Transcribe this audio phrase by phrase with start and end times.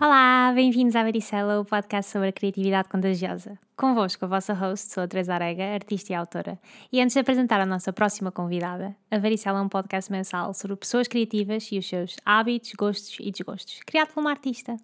[0.00, 3.58] Olá, bem-vindos à Varicela, o podcast sobre a criatividade contagiosa.
[3.76, 6.56] Convosco, a vossa host, sou a Teresa Arega, artista e autora.
[6.92, 10.76] E antes de apresentar a nossa próxima convidada, a Varicela é um podcast mensal sobre
[10.76, 14.76] pessoas criativas e os seus hábitos, gostos e desgostos, criado por uma artista.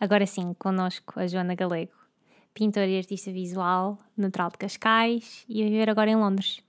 [0.00, 1.92] Agora sim, connosco a Joana Galego,
[2.54, 6.62] pintora e artista visual, natural de Cascais e a viver agora em Londres.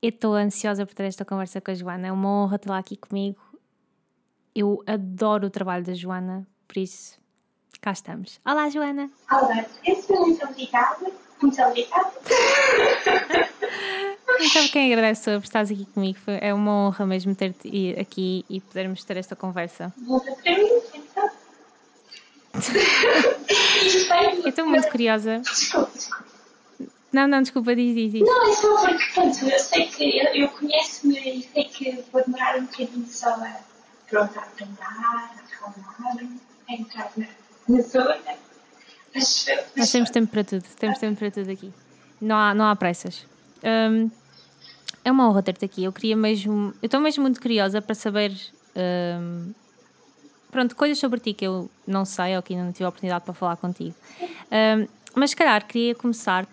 [0.00, 2.96] Eu estou ansiosa por ter esta conversa com a Joana, é uma honra tê-la aqui
[2.96, 3.51] comigo
[4.54, 7.20] eu adoro o trabalho da Joana, por isso
[7.80, 8.40] cá estamos.
[8.46, 9.10] Olá, Joana!
[9.30, 11.10] Olá, eu muito obrigada.
[11.40, 12.12] Muito obrigada.
[14.40, 16.18] Então, quem agradece por estares aqui comigo.
[16.26, 19.92] É uma honra mesmo ter-te aqui e podermos ter esta conversa.
[24.42, 25.38] Eu estou muito curiosa.
[25.38, 26.24] Desculpa, desculpa.
[27.12, 28.22] Não, não, desculpa, diz, diz, diz.
[28.22, 32.24] Não, é só porque, pronto, eu sei que eu, eu conheço-me e sei que vou
[32.24, 33.60] demorar um bocadinho só a
[34.12, 35.30] pronta a aprender, a
[35.68, 36.16] acalmar,
[36.68, 37.26] a entrar na,
[37.68, 38.18] na zona.
[39.14, 41.72] Nós temos tempo para tudo, temos tempo para tudo aqui.
[42.20, 43.26] Não há, não há pressas.
[43.64, 44.10] Um,
[45.04, 45.84] é uma honra ter-te aqui.
[45.84, 46.74] Eu queria mesmo.
[46.82, 48.32] Eu estou mesmo muito curiosa para saber.
[48.76, 49.52] Um,
[50.50, 53.24] pronto, coisas sobre ti que eu não sei ou que ainda não tive a oportunidade
[53.24, 53.94] para falar contigo.
[54.20, 56.46] Um, mas se calhar queria começar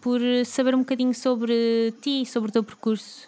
[0.00, 3.26] por saber um bocadinho sobre ti, sobre o teu percurso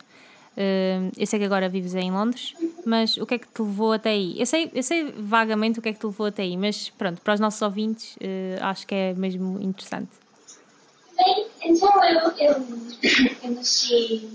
[0.58, 2.52] Uh, eu sei que agora vives em Londres,
[2.84, 4.34] mas o que é que te levou até aí?
[4.40, 7.20] Eu sei, eu sei vagamente o que é que te levou até aí, mas pronto,
[7.22, 10.10] para os nossos ouvintes, uh, acho que é mesmo interessante.
[11.16, 12.66] Bem, então eu, eu,
[13.44, 14.28] eu nasci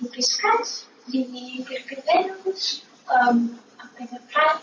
[0.00, 4.58] em Cascais, vivi em Carcavelos, um, ao pé da praia,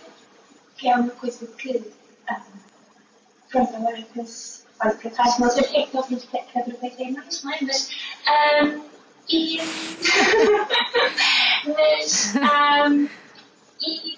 [0.76, 2.42] que é uma coisa que, um,
[3.52, 7.54] pronto, agora penso, olho para trás, não sei porque é que não aproveitei mais, não
[7.54, 7.60] é?
[7.62, 7.92] Mas,
[8.64, 8.89] um,
[9.30, 9.60] e,
[11.66, 13.08] mas, um,
[13.82, 14.18] e,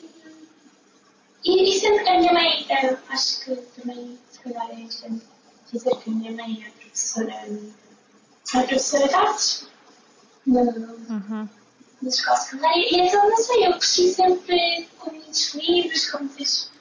[1.44, 5.25] e, e sempre a minha mãe, eu acho que também, se calhar é interessante
[5.71, 9.67] dizer que a minha mãe é professora, é professora de artes
[10.45, 11.50] no, uhum.
[12.01, 16.71] na escola secundária, e então, não sei, eu cresci sempre com muitos livros, com muitas,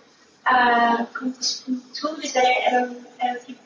[0.46, 3.60] uh, com muitas pinturas, era, era, era o tipo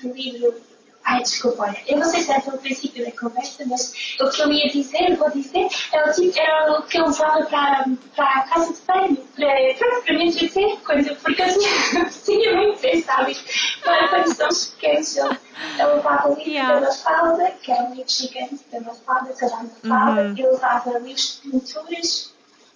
[0.00, 0.75] de livro
[1.06, 4.42] Ai, desculpa, olha, eu não sei se é pelo princípio da conversa, mas o que
[4.42, 7.84] eu ia dizer, vou dizer, era o, tipo, era o que eu usava para,
[8.16, 12.56] para a casa de banho, para, para, para me entreter, quando, porque eu tinha, tinha
[12.56, 13.40] muito esse hábito,
[13.84, 15.30] para quando estamos pequenos, eu,
[15.78, 16.74] eu levava livros yeah.
[16.74, 20.34] da Mafalda, que era um livro gigante da Mafalda, que era a Mafalda, uhum.
[20.36, 22.34] eu usava livros de pinturas,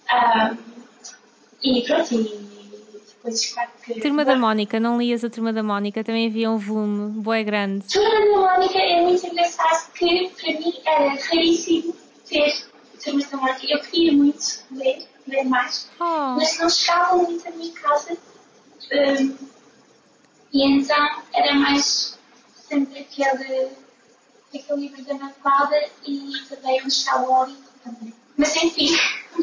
[0.09, 0.57] um,
[1.61, 2.60] e pronto, e
[3.23, 3.99] depois, que.
[4.01, 6.03] Turma da Mónica, não lias a Turma da Mónica?
[6.03, 7.85] Também havia um volume, boé grande.
[7.87, 11.95] Turma da Mónica é muito engraçado que para mim era raríssimo
[12.27, 12.65] ter
[13.03, 13.65] Turma da Mónica.
[13.69, 16.35] Eu queria muito ler, ler mais, oh.
[16.35, 18.17] mas não chegava muito à minha casa.
[18.91, 19.37] Um,
[20.51, 22.17] e então era mais
[22.67, 23.69] sempre aquele,
[24.53, 28.13] aquele livro da Mafalda e também o óleo também.
[28.35, 28.97] Mas enfim,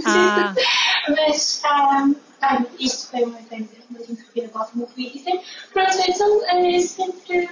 [0.04, 0.52] ah.
[1.08, 1.62] mas.
[1.64, 5.42] Um, ah, isto foi uma ideia muito que eu dizer.
[5.72, 7.48] Pronto, então uh, sempre,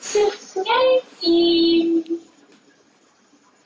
[0.00, 2.20] sempre sonhei e,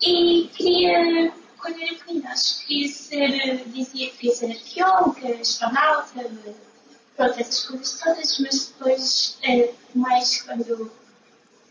[0.02, 6.30] e queria, quando era pequenina, acho que queria ser, dizia que queria ser arqueóloga, astronauta,
[7.16, 10.90] pronto, essas coisas todas, mas depois, uh, mais quando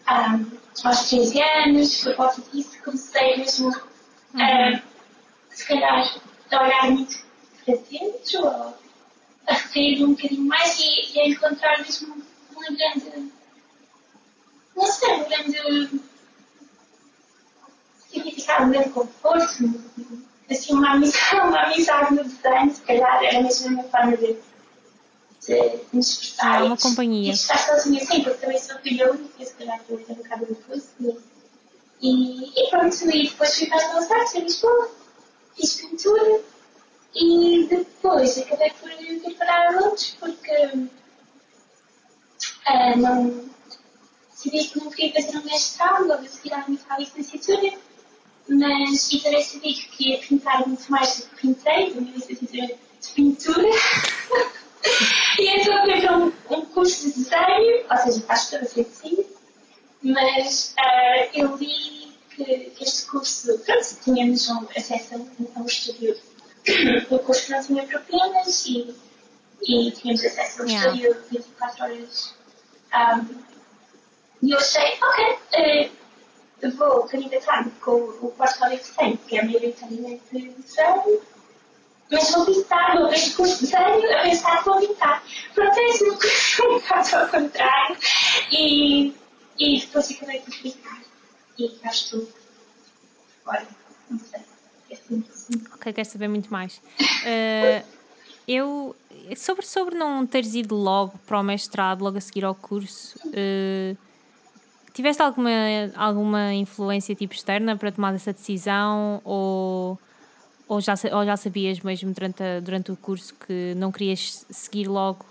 [0.10, 4.82] um, aos 13 anos, por volta disso, comecei mesmo, uh,
[5.50, 7.29] se calhar, a olhar muito
[7.78, 12.16] pacientes ou a recair um bocadinho mais e, e a encontrar mesmo
[12.56, 13.31] uma grande.
[14.75, 16.02] Não sei, um grande
[18.12, 19.81] significado, um grande conforto,
[20.50, 24.33] assim, uma amizade, uma amizade no desenho, se calhar era mesmo a minha forma de,
[25.45, 26.62] de me expressar.
[26.62, 27.31] É uma companhia.
[27.31, 30.45] E estar sozinha assim, porque também sou filha única, se calhar vou ter um bocado
[30.45, 30.89] depois.
[32.01, 34.92] E, e pronto, e depois fui para as Belas Artes em Lisboa,
[35.56, 36.42] fiz pintura
[37.16, 40.52] e depois acabei por ir para Londres porque
[42.68, 43.50] uh, não
[44.32, 47.74] decidi que não queria fazer um mestrado, logo a seguir à minha licenciatura,
[48.48, 52.68] mas e também sabia que ia pintar muito mais do que pintei, a minha licenciatura
[52.68, 53.70] de pintura.
[55.40, 59.28] e então fui para um, um curso de desenho, ou seja, faz toda a frente
[60.02, 65.16] mas uh, eu li que, que este curso, pronto, tínhamos um, acesso
[65.56, 66.18] a um estúdio,
[67.10, 68.95] o curso que não tinha propinas e,
[69.63, 70.95] e tínhamos acesso a um yeah.
[70.95, 72.33] estúdio 24 horas.
[72.94, 73.50] Um,
[74.42, 75.92] e eu achei, ok,
[76.63, 81.21] uh, vou candidatar-me com o portfólio que tenho, que é maioritariamente desenho,
[82.12, 85.24] mas vou visitar, vou ver curso de desenho, a pensar, vou visitar.
[85.54, 87.98] Pronto, é assim, um bocado ao contrário.
[88.51, 89.13] E,
[89.60, 91.01] e depois acabei por ficar.
[91.57, 92.27] E cá estou.
[93.45, 93.68] Olha,
[94.10, 94.49] não sei.
[95.74, 96.81] Ok, quero saber muito mais.
[97.00, 97.86] Uh,
[98.47, 98.95] eu,
[99.36, 103.97] sobre, sobre não teres ido logo para o mestrado, logo a seguir ao curso, uh,
[104.94, 105.51] tiveste alguma,
[105.95, 109.21] alguma influência tipo externa para tomar essa decisão?
[109.24, 110.00] Ou,
[110.68, 114.88] ou, já, ou já sabias mesmo durante, a, durante o curso que não querias seguir
[114.88, 115.25] logo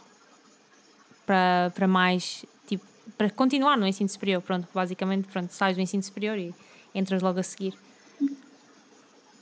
[1.27, 4.41] para, para mais tipo para continuar no ensino superior?
[4.43, 6.55] Pronto basicamente pronto sais do ensino superior e
[6.95, 7.75] entras logo a seguir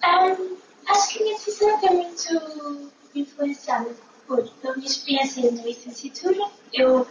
[0.09, 0.57] um,
[0.87, 3.91] acho que a minha decisão é muito influenciada
[4.27, 7.07] por pela minha experiência na licenciatura eu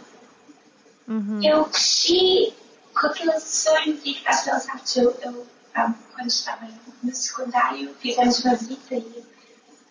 [1.08, 1.42] uhum.
[1.42, 2.54] eu cresci
[2.94, 6.68] com aquele sonho de ir para as belas artes eu, eu um, quando estava
[7.02, 9.24] no secundário fizemos uma visita e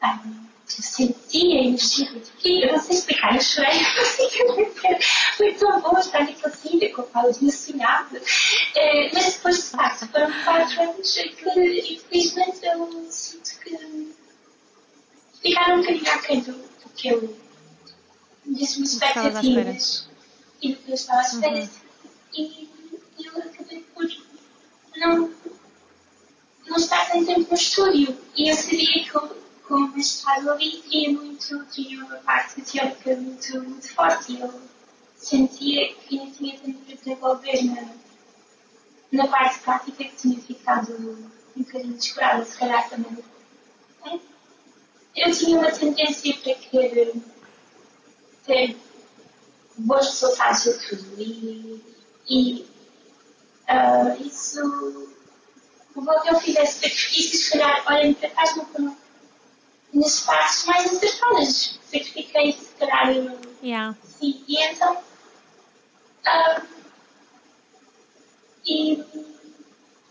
[0.03, 2.09] um, sentia energia
[2.43, 3.79] eu não sei explicar, eu chorei,
[5.37, 8.17] foi tão bom estar naquele sítio com o tinha sonhado.
[8.75, 14.13] É, mas depois, de facto, foram quatro anos que, infelizmente, eu sinto que
[15.41, 17.21] ficaram um bocadinho aquém do, do que eu,
[18.45, 20.09] das minhas expectativas
[20.61, 21.59] e do que eu estava à espera.
[21.59, 21.69] Uhum.
[22.37, 24.05] E eu acabei por
[24.97, 25.31] não,
[26.67, 28.17] não estar sem tempo no estúdio.
[28.35, 33.15] E eu sabia que eu com o mestrado ali tinha muito, tinha uma parte teórica
[33.15, 34.61] muito, muito forte e eu
[35.15, 37.89] sentia que ainda tinha tempo para desenvolver na,
[39.11, 40.93] na parte prática que tinha ficado
[41.55, 43.17] um bocadinho descurada, se calhar também.
[44.05, 44.19] É?
[45.15, 47.13] Eu tinha uma tendência para querer
[48.45, 48.77] ter
[49.77, 51.81] bons resultados a tudo e,
[52.29, 52.65] e
[53.69, 55.05] uh, isso
[55.95, 58.65] levou que eu fizesse sacrifícios, se calhar, olhando para trás, não
[59.95, 61.79] nas partes mais acertadas.
[61.89, 63.09] Certifiquei se calhar
[63.63, 63.95] yeah.
[64.03, 64.43] sim.
[64.47, 65.01] E então.
[66.27, 66.75] Um,
[68.67, 69.03] e,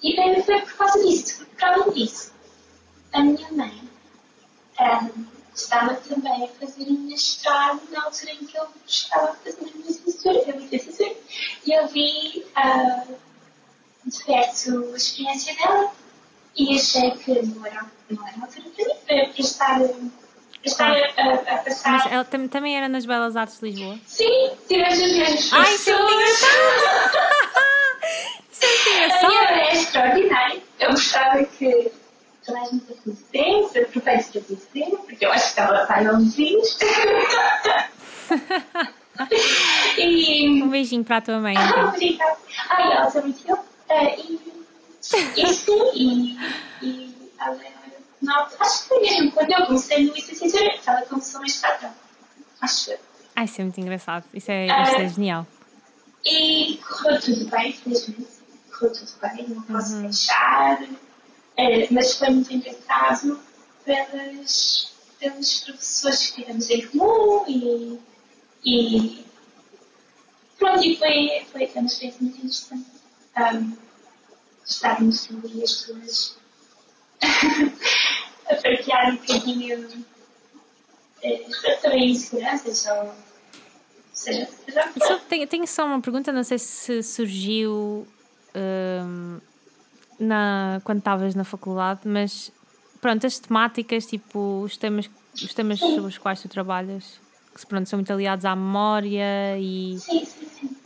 [0.02, 2.32] e bem, foi por causa disso, porque para além disso,
[3.12, 3.82] a minha mãe
[4.81, 9.58] um, estava também a fazer um mestrado na altura em que eu estava a fazer
[9.60, 11.16] a minha me licenciatura,
[11.66, 13.16] e eu vi uh,
[14.06, 15.92] de perto a experiência dela
[16.56, 18.64] e achei que não era, não era altura
[19.06, 19.90] para mim, para, estar, para
[20.64, 21.90] estar a, a, passar.
[21.90, 23.98] Mas ela tam, também era nas Belas Artes de Lisboa?
[24.06, 26.50] Sim, tivemos as mesmas Ai, isso é muito engraçado!
[28.52, 29.24] isso é muito engraçado!
[29.24, 30.62] A minha é extraordinária.
[30.78, 31.92] Eu gostava que
[32.46, 36.10] toda a gente a conhecesse, aproveite para conhecer, porque eu acho que estava a fazer
[36.14, 36.78] uns vizinhos.
[39.98, 40.62] e...
[40.62, 41.54] Um beijinho para a tua mãe.
[41.54, 41.88] Então.
[41.88, 42.36] Obrigada.
[42.70, 43.58] Ai, ela também te uh,
[43.90, 44.53] e
[45.36, 46.38] e sim,
[46.82, 47.60] e, e ela,
[48.22, 51.94] não, acho que foi mesmo quando eu comecei no licenciatura, ela começou a estar
[52.60, 52.98] Acho que.
[53.36, 54.24] Ai, isso é muito engraçado.
[54.32, 55.46] Isso é, uh, isso é genial.
[56.24, 58.26] E correu tudo bem, felizmente.
[58.72, 60.02] Correu tudo bem, não posso uhum.
[60.02, 60.82] deixar.
[60.82, 63.38] Uh, mas foi muito engraçado
[63.84, 68.00] pelas, pelos professores que tivemos em comum e,
[68.64, 69.25] e
[70.58, 72.87] pronto, e foi, foi uma experiência muito interessante.
[73.37, 73.76] Um,
[74.64, 76.37] estarmos ali as pessoas
[77.23, 80.04] a partilhar um bocadinho
[81.23, 83.14] eh, também inseguranças ou
[84.12, 84.49] seja,
[84.99, 88.06] só tenho, tenho só uma pergunta, não sei se surgiu
[88.54, 89.40] um,
[90.18, 92.52] na, quando estavas na faculdade, mas
[93.00, 97.21] pronto, as temáticas, tipo os temas, os temas sobre os quais tu trabalhas,
[97.54, 100.84] que pronto, são muito aliados à memória e sim, sim, sim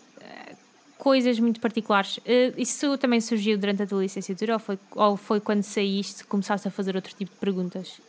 [0.99, 2.19] coisas muito particulares.
[2.19, 6.69] Uh, isso também surgiu durante a tua licenciatura ou foi, ou foi quando saíste começaste
[6.69, 8.01] a fazer outro tipo de perguntas?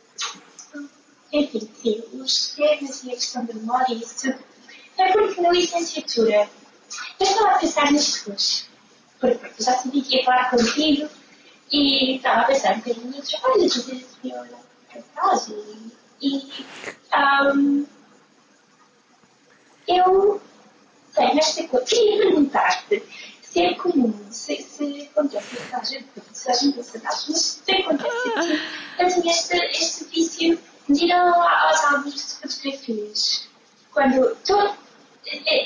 [1.32, 4.34] Enfim, sim, os segredos e a questão da memória, isso
[4.98, 6.48] é porque na licenciatura
[7.20, 8.68] eu estava a pensar nas duas.
[9.20, 11.08] Porque já sabia que ia falar contigo
[11.70, 14.48] e estava a pensar um bocadinho no trabalho, de fazer a pior
[15.14, 15.54] casa
[16.20, 16.46] e, e
[17.54, 17.86] um,
[19.86, 20.40] eu
[21.20, 21.86] tem esta coisa.
[21.86, 23.02] Queria perguntar-te
[23.42, 28.22] se é comum, se, se acontece a gente, se a gente pensa mas se acontece
[28.22, 30.58] que eu tinha este, este vício
[30.88, 33.48] de ir aos álbuns de fotografias.
[33.92, 34.76] Quando todo,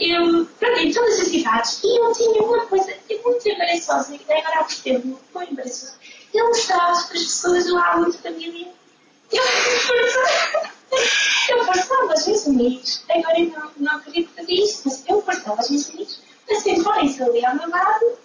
[0.01, 4.61] eu, pronto, em todas as atividades e eu tinha uma coisa muito embaraçosa, e agora
[4.61, 5.95] a percebo, foi embaraçosa.
[6.33, 8.73] Eu mostrava para as pessoas do álbum de família.
[9.31, 9.43] Eu
[11.49, 15.61] eu passava as minhas amigos, agora eu não, não acredito fazer isto, mas eu passava
[15.61, 16.21] as minhas amigos
[16.51, 18.19] a sentarem-se ali ao meu lado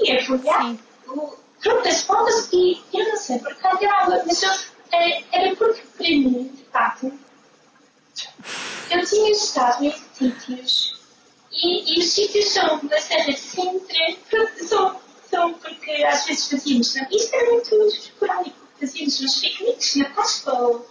[0.00, 4.50] e a folhear pronto, as fotos e eu não sei porque adorava, mas eu,
[4.92, 7.12] era, era porque para mim, de facto,
[8.90, 11.00] eu tinha estado em sítios
[11.52, 14.16] e, e os sítios são da Serra de Sintra,
[14.66, 17.06] são, são porque às vezes fazíamos, não?
[17.10, 20.86] isto era muito esporádico, fazíamos uns piqueniques na Páscoa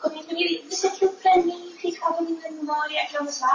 [0.00, 3.02] com a minha família, mas aquilo para mim ficava ali na memória,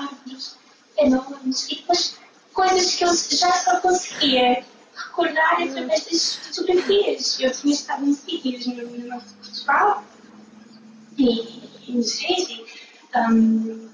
[0.02, 0.58] árvores
[0.98, 2.18] enormes e depois
[2.54, 4.66] coisas que eu já só conseguia
[4.96, 7.40] recordar através das fotografias.
[7.40, 10.04] Eu tinha estado em sítios no, no nosso Portugal
[11.18, 12.64] e em museus
[13.16, 13.90] um,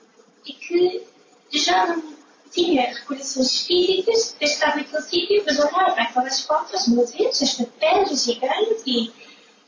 [0.46, 1.04] e que
[1.52, 2.18] já não
[2.52, 8.24] tinha recordações físicas de estar naquele sítio, mas olhar para aquelas fotos, museus, as pedras
[8.24, 9.12] gigantes e,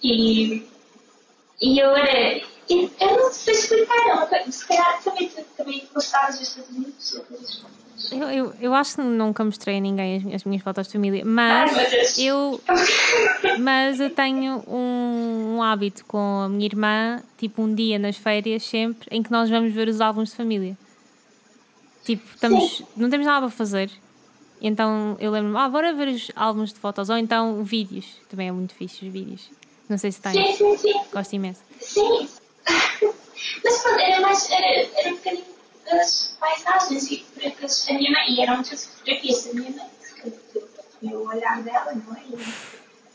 [0.04, 0.68] e,
[1.62, 2.59] e eu era.
[2.70, 7.22] Eu, não sei explicar, não, se calhar também, também gostavas dos Estados Unidos,
[8.12, 11.24] eu, eu, eu acho que nunca mostrei a ninguém as, as minhas fotos de família,
[11.26, 12.62] mas eu,
[13.60, 18.64] mas eu tenho um, um, hábito com a minha irmã, tipo um dia nas férias,
[18.64, 20.78] sempre, em que nós vamos ver os álbuns de família.
[22.06, 23.92] Tipo, estamos, não temos nada para fazer.
[24.62, 28.06] Então eu lembro-me, ah, bora ver os álbuns de fotos, ou então vídeos.
[28.30, 29.50] Também é muito fixe os vídeos.
[29.88, 30.34] Não sei se tens.
[30.34, 31.02] Sim, sim, sim.
[31.12, 31.62] Gosto imenso.
[31.80, 32.28] Sim.
[33.64, 34.50] Mas pronto, era mais.
[34.50, 35.46] Era, era um bocadinho
[35.86, 38.34] das paisagens e fotografias da minha mãe.
[38.34, 39.90] E eram muitas fotografias da minha mãe,
[40.22, 40.34] que
[41.00, 42.24] tinha o olhar dela, não é?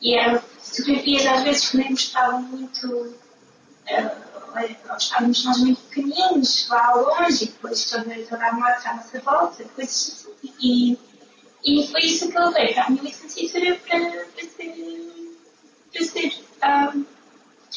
[0.00, 2.86] E, eram fotografias às vezes que nem mostravam muito.
[2.86, 4.34] Uh,
[4.96, 9.64] estávamos nós muito pequeninos, lá longe, e depois toda, toda a morte à nossa volta,
[9.64, 10.52] coisas assim.
[10.60, 10.98] E,
[11.64, 15.14] e foi isso que eu levei para a minha licenciatura para, para ser,
[15.92, 16.32] para ser
[16.62, 17.04] um,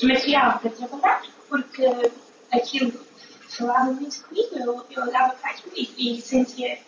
[0.07, 1.85] material para trabalhar, porque
[2.51, 2.93] aquilo
[3.49, 6.79] falava muito comigo, eu, eu olhava para aquilo e, e sentia,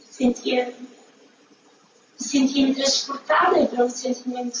[0.00, 0.74] sentia,
[2.16, 4.60] sentia-me transportada para um sentimento,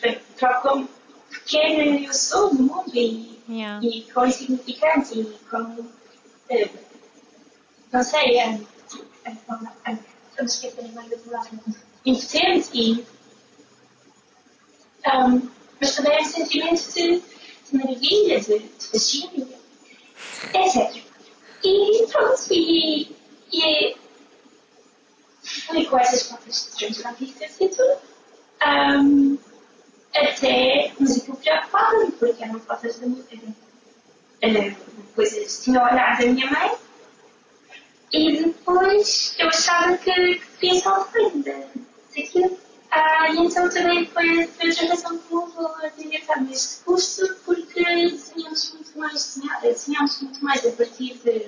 [0.00, 0.88] para, para como
[1.30, 3.84] pequena eu sou no mundo e, yeah.
[3.84, 5.90] e quão insignificante e como,
[6.50, 6.68] eh,
[7.90, 8.60] não sei, é,
[9.24, 9.30] é,
[9.86, 9.98] é,
[10.38, 11.60] eu esqueci a da palavra,
[12.04, 13.06] impotente e,
[15.06, 15.48] um,
[15.80, 17.22] mas também é um sentimento de,
[17.72, 19.48] de maravilha, de, de fascínio
[20.54, 21.02] etc.
[21.64, 23.16] E pronto, e,
[23.52, 23.96] e
[25.42, 28.00] fui com essas fotos durante a licenciatura
[28.66, 29.38] um,
[30.14, 34.76] até, mas aquilo preocupava-me, porque eram fotos da minha vida.
[35.14, 36.72] Coisas tinha o olhar da minha mãe
[38.12, 42.58] e depois eu achava que, que ser diferente daquilo.
[42.94, 48.74] Ah, então também foi, foi outra razão que levou a inventar neste curso, porque desenhamos
[48.74, 51.38] muito mais, desenhamos muito mais a partir de.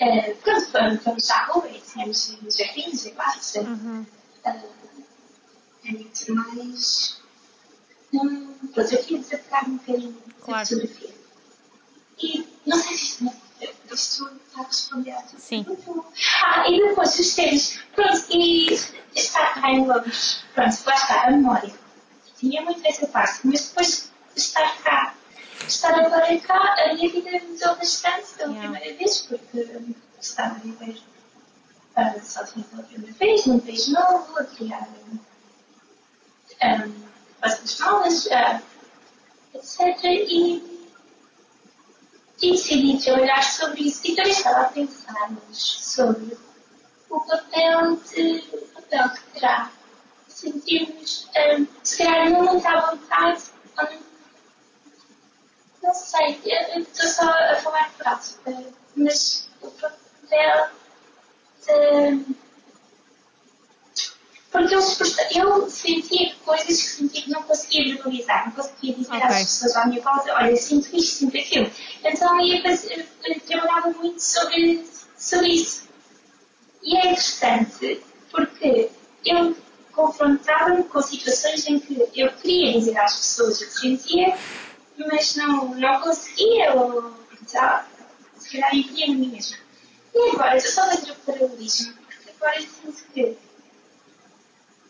[0.00, 3.56] Uh, pronto, vamos, vamos à rua e desenhamos jardins e parques.
[3.56, 4.06] Uhum.
[4.46, 5.04] Uh,
[5.84, 7.20] é muito mais.
[8.12, 10.60] Um, pronto, eu queria desapegar um bocadinho claro.
[10.60, 11.14] da fotografia.
[12.22, 13.24] E não sei se
[13.60, 15.40] isto me isto está a responder a tudo.
[15.40, 15.66] Sim.
[16.44, 17.78] Ah, e depois os temas.
[17.94, 18.72] Pronto, e
[19.14, 20.44] está cá em Londres.
[20.54, 21.74] Pronto, lá está, a memória.
[22.38, 25.14] Tinha muito essa parte, mas depois de estar cá,
[25.66, 28.60] estar agora cá, a minha vida mudou bastante pela yeah.
[28.60, 29.66] primeira vez, porque
[30.20, 31.00] estava a viver
[31.96, 34.88] uh, sozinha pela primeira vez, num país novo, a criar
[36.62, 36.94] um,
[37.40, 38.62] coisas novas, uh,
[39.54, 40.04] etc.
[40.04, 40.67] E
[42.40, 44.00] decidi trabalhar sobre isso.
[44.04, 46.38] E também estava a pensar sobre
[47.10, 49.70] o papel, de, o papel que terá.
[50.28, 53.42] Sentirmos, um, se calhar não muito à vontade,
[53.76, 54.08] não.
[55.94, 56.40] Sei,
[56.76, 58.38] estou só a falar por alto,
[58.94, 60.68] mas o papel
[61.66, 62.36] de
[64.58, 64.80] porque eu,
[65.44, 69.22] eu sentia coisas que sentia que não conseguia verbalizar, não conseguia dizer okay.
[69.22, 71.70] às pessoas à minha volta, olha, sinto isto, sinto aquilo.
[72.04, 74.84] Então eu, eu trabalhava muito sobre,
[75.16, 75.88] sobre isso.
[76.82, 78.90] E é interessante porque
[79.24, 79.56] eu
[79.92, 84.36] confrontava-me com situações em que eu queria dizer às pessoas o que sentia,
[84.98, 87.12] mas não, não conseguia, ou
[87.52, 87.86] já,
[88.36, 89.56] se calhar entendia-me a mim mesma.
[90.14, 93.36] E agora, estou só a ver o paralelismo, porque agora eu sinto que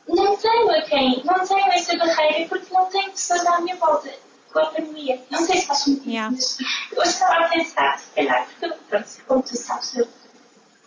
[0.08, 4.10] não tenho a quem, não tenho essa barreira porque não tenho pessoas à minha volta
[4.52, 5.22] com a pandemia.
[5.30, 6.30] Não sei se faz sentido, yeah.
[6.34, 6.58] mas
[6.92, 10.08] eu estava a pensar, se calhar, porque pronto, como tu sabes, eu,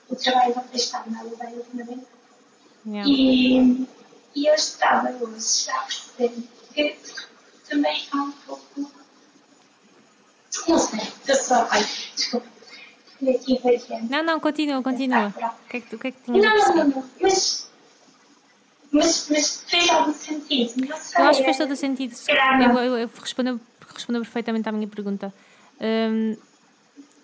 [0.09, 2.07] o trabalho não tem estado nada bem ultimamente.
[2.85, 3.09] Yeah.
[3.09, 3.87] E,
[4.35, 6.97] e eu estava hoje a perceber que
[7.69, 8.91] também há um pouco.
[10.67, 11.67] Não sei, estou só.
[11.69, 11.85] Ai,
[12.15, 12.51] desculpa.
[14.09, 15.27] Não, não, continua, continua.
[15.27, 17.70] O que é que, o que, é que tinhas Não, não, não, mas.
[18.91, 20.85] Mas, mas fez algum sentido?
[20.85, 21.21] Não sei.
[21.21, 22.15] Eu acho que fez todo o sentido.
[22.61, 23.61] Eu, eu, eu respondo
[24.19, 25.33] perfeitamente à minha pergunta.
[25.79, 26.35] Um,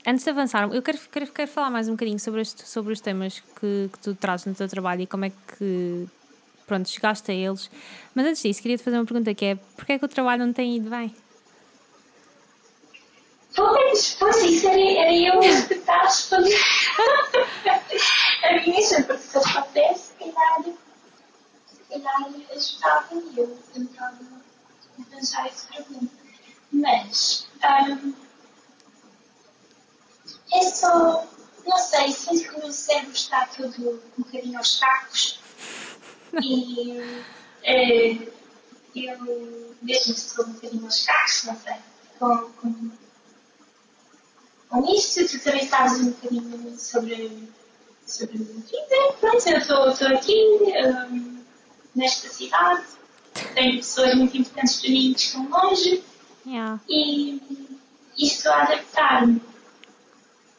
[0.06, 3.02] antes de avançar, eu quero, quero, quero falar mais um bocadinho sobre, este, sobre os
[3.02, 6.08] temas que, que tu trazes no teu trabalho e como é que
[6.66, 7.70] pronto, chegaste a eles.
[8.16, 10.46] Mas antes disso, queria te fazer uma pergunta que é porquê é que o trabalho
[10.46, 11.14] não tem ido bem?
[13.56, 16.56] Pois, pois, isso era, era eu que estava a responder.
[18.44, 20.64] a minha porque se acontece, se calhar,
[21.90, 24.18] calhar ajudava e eu tentava
[25.00, 26.10] arranjar esse problema.
[26.72, 28.14] Mas, um,
[30.54, 31.28] é só,
[31.66, 35.40] não sei, sinto que o meu cérebro está todo um bocadinho aos cacos
[36.42, 38.34] e uh,
[38.96, 41.76] eu, mesmo estou um bocadinho aos cacos, não sei,
[42.20, 42.92] com, com,
[44.70, 47.50] com isto, tu também sabes um bocadinho sobre,
[48.06, 49.14] sobre a minha vida.
[49.20, 50.34] Pronto, eu estou aqui
[51.12, 51.37] um,
[51.98, 52.86] nesta cidade,
[53.54, 56.04] tenho pessoas muito importantes para mim que estão longe
[56.46, 56.80] yeah.
[56.88, 57.42] e,
[58.18, 59.42] e estou a adaptar-me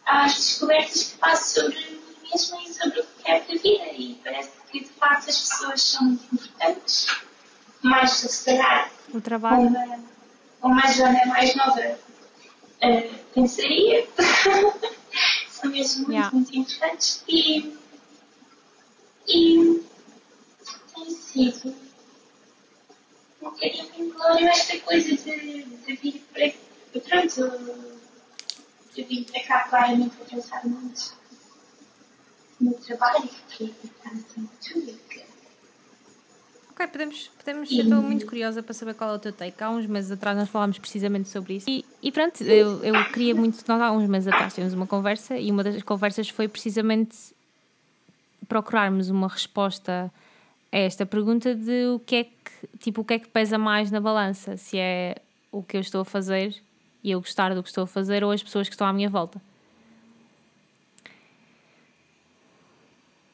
[0.05, 1.99] às descobertas que faço sobre mim
[2.31, 3.85] mesma e sobre o que é da vida.
[3.95, 7.07] E parece que de facto as pessoas são muito importantes,
[7.83, 9.69] mais se calhar o trabalho.
[9.69, 10.05] Uma,
[10.63, 14.07] uma Joana mais nova uh, pensaria.
[15.49, 16.31] são mesmo muito, yeah.
[16.35, 17.23] muito importantes.
[17.29, 17.75] E,
[19.27, 19.88] e
[21.09, 21.75] tem sido
[23.41, 26.53] um bocadinho inglório esta coisa de, de vir para.
[27.01, 27.41] Pronto,
[28.97, 31.17] eu vim para cá claramente pensar muito
[32.61, 34.99] no trabalho que está de tudo.
[36.71, 37.81] Ok, podemos, podemos e...
[37.81, 39.63] estou muito curiosa para saber qual é o teu take.
[39.63, 41.69] Há uns meses atrás nós falámos precisamente sobre isso.
[41.69, 43.63] E, e pronto, eu, eu queria muito.
[43.69, 47.17] Nós há uns meses atrás tivemos uma conversa e uma das conversas foi precisamente
[48.49, 50.11] procurarmos uma resposta
[50.71, 53.91] a esta pergunta de o que é que, tipo, o que é que pesa mais
[53.91, 55.17] na balança, se é
[55.51, 56.55] o que eu estou a fazer
[57.03, 59.09] e eu gostar do que estou a fazer ou as pessoas que estão à minha
[59.09, 59.41] volta.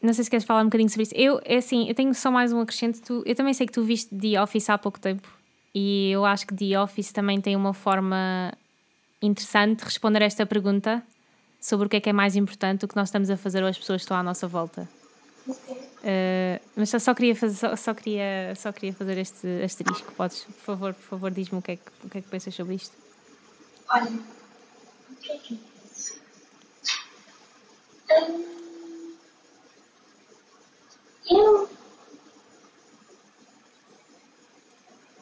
[0.00, 1.14] Não sei se queres falar um bocadinho sobre isso.
[1.16, 3.00] Eu, é assim, eu tenho só mais um acrescento.
[3.00, 5.26] Tu, eu também sei que tu viste The Office há pouco tempo
[5.74, 8.52] e eu acho que The Office também tem uma forma
[9.20, 11.02] interessante de responder a esta pergunta
[11.58, 13.68] sobre o que é que é mais importante, o que nós estamos a fazer ou
[13.68, 14.86] as pessoas que estão à nossa volta.
[15.46, 20.12] Uh, mas só, só, queria fazer, só, só, queria, só queria fazer este asterisco.
[20.12, 22.54] Podes, por favor, por favor, diz-me o que, é que, o que é que pensas
[22.54, 22.96] sobre isto.
[23.90, 26.18] Olha, o que é que é isso?
[28.10, 29.16] Hum,
[31.30, 31.68] eu.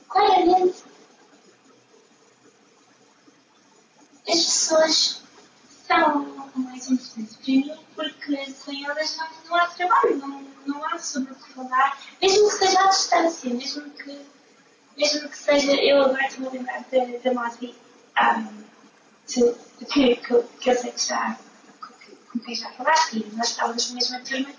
[0.09, 0.85] Claramente.
[4.29, 5.22] As pessoas
[6.57, 11.33] mais importantes para mim porque sem elas não, não há trabalho, não, não há sobre
[11.33, 14.21] o que falar, mesmo que seja à distância, mesmo que,
[14.97, 15.73] mesmo que seja.
[15.73, 17.75] Eu agora estou a lembrar da, Mosi
[18.19, 18.65] um,
[19.27, 21.39] que, que, que eu sei que já,
[22.33, 24.51] com quem já falaste, e nós estávamos na mesma turma,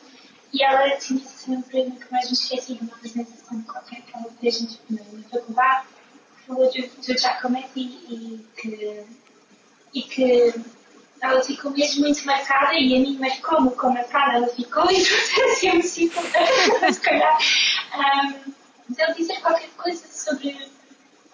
[0.53, 5.23] e ela tinha sempre, nunca mais me esqueci, uma apresentação qualquer que ela fez na
[5.31, 5.87] faculdade,
[6.37, 9.05] que falou do, do Giacometti e que,
[9.93, 10.53] e que
[11.23, 15.03] ela ficou mesmo muito marcada e a mim, mas como, como marcada ela ficou e
[15.05, 16.19] portanto me sinto
[16.93, 17.37] se calhar
[17.95, 20.69] um, de ele dizer qualquer coisa sobre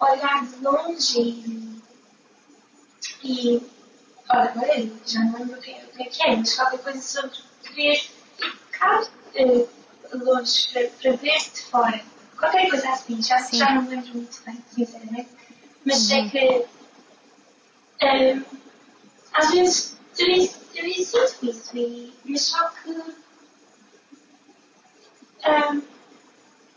[0.00, 1.80] olhar de longe e
[3.22, 3.62] e
[4.28, 8.00] olha, agora já não lembro o que, é que é, mas qualquer coisa sobre querer
[8.38, 9.68] ficar uh,
[10.14, 12.00] longe para, para ver-se de fora.
[12.38, 15.28] Qualquer coisa assim, já, já não lembro muito bem, sinceramente.
[15.84, 16.16] Mas uhum.
[16.16, 16.66] é que
[18.06, 18.59] um,
[19.32, 23.14] às vezes também sinto isso, e, mas só que um,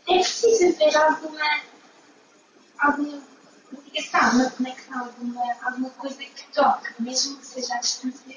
[0.06, 1.60] é preciso ver alguma,
[2.78, 3.22] alguma
[3.84, 8.36] ligação, uma conexão, alguma, alguma coisa que toque, mesmo que seja à distância,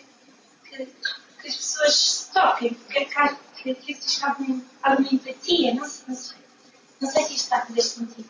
[0.63, 6.15] que, que as pessoas se toquem, que, que, que existe alguma, alguma empatia, não, não
[6.15, 6.37] sei.
[6.99, 8.29] Não sei se isto está a fazer sentido.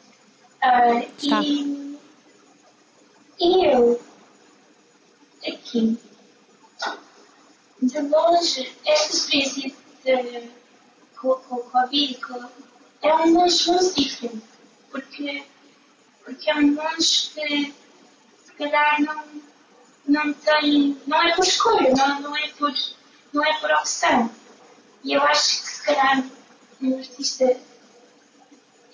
[0.62, 1.98] Uh, e,
[3.40, 4.02] e eu,
[5.46, 6.00] aqui,
[7.82, 9.74] de longe, esta experiência
[10.04, 10.50] de,
[11.20, 12.20] com, com o Covid
[13.02, 14.44] é um longe muito diferente,
[14.90, 15.44] porque
[16.28, 17.74] porque é um monge que
[18.44, 19.24] se calhar não,
[20.06, 22.74] não tem, não é por escolha, não, não é por,
[23.32, 24.30] não é por opção.
[25.06, 26.26] E eu acho que se calhar
[26.82, 27.46] um artista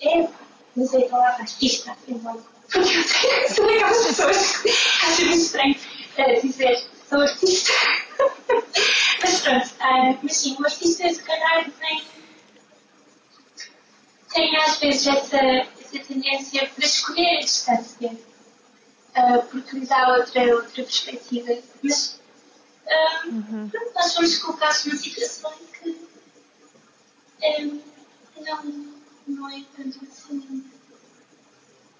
[0.00, 0.28] é,
[0.76, 1.96] não sei a palavra artista.
[2.72, 5.73] Porque eu sou daquelas pessoas que muito estranho
[6.18, 7.72] uh, dizer sou artista.
[9.22, 12.02] mas pronto, uh, mas sim, o artista se calhar tem,
[14.32, 18.16] tem às vezes essa, essa tendência para escolher a distância,
[19.50, 21.58] porque lhe dá outra, outra perspectiva.
[21.82, 22.20] Mas
[23.26, 23.70] um, uhum.
[23.94, 25.94] nós fomos colocados numa situação em
[27.54, 27.80] que um,
[28.42, 28.64] não,
[29.26, 30.64] não é tanto assim.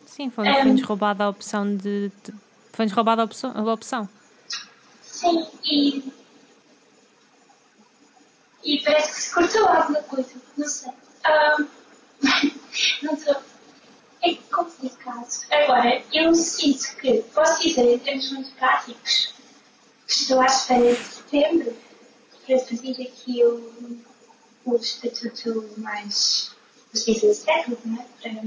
[0.06, 2.10] Sim, foi-nos um, roubada a opção de.
[2.22, 2.44] de
[2.76, 4.08] foi-nos roubada a opção, a opção.
[5.02, 6.12] Sim, e.
[8.62, 10.90] E parece que se cortou alguma coisa, não sei.
[10.90, 11.66] Um,
[13.02, 13.36] não estou.
[14.22, 15.28] É complicado.
[15.50, 19.34] Agora, eu sinto que, posso dizer em termos muito práticos,
[20.08, 21.76] estou à espera de setembro
[22.46, 24.00] para fazer aqui o,
[24.64, 26.54] o estatuto mais
[26.94, 28.06] justiça século, não é?
[28.22, 28.42] Para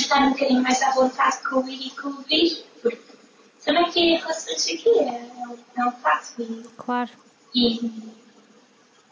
[0.00, 3.02] estar um bocadinho mais à vontade com o ir e com o vir, porque
[3.64, 5.30] também tem relações aqui, é,
[5.76, 6.42] é um facto.
[6.42, 7.10] E, claro.
[7.54, 7.90] E,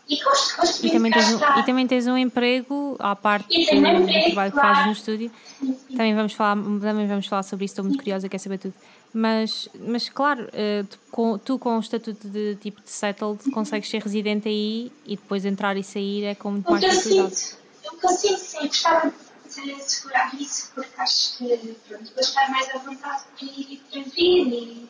[0.08, 3.54] e gosto, gosto e também, tens um, e também tens um emprego à parte do,
[3.54, 5.30] emprego, do trabalho que fazes no estúdio.
[5.58, 5.96] Sim, sim.
[5.96, 8.74] Também, vamos falar, também vamos falar sobre isso, estou muito curiosa, quero saber tudo.
[9.14, 13.88] Mas, mas claro, uh, tu, com, tu com o estatuto de tipo de settled consegues
[13.88, 17.56] ser residente aí e depois entrar e sair é com muito mais facilidade.
[17.80, 19.23] Que eu sinto, sim, gostava de
[19.60, 24.52] assegurar isso, porque acho que pronto, estar mais à vontade para ir e para vir
[24.52, 24.88] e.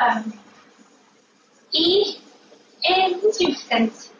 [0.00, 0.44] Um,
[2.84, 4.10] é muito importante.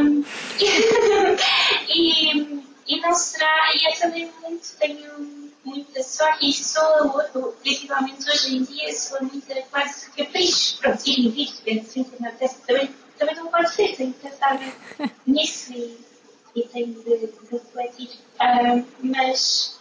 [0.00, 0.24] Um,
[1.88, 8.56] e, e não será, e eu também muito tenho muita sorte e sou, principalmente hoje
[8.56, 10.78] em dia, sou muita quase capricho.
[10.78, 14.58] Pronto, e vir, assim, também, também não pode ser, tenho que pensar
[15.26, 16.05] nisso e,
[16.56, 18.18] e tenho de, refletir.
[18.40, 19.78] Uh, mas,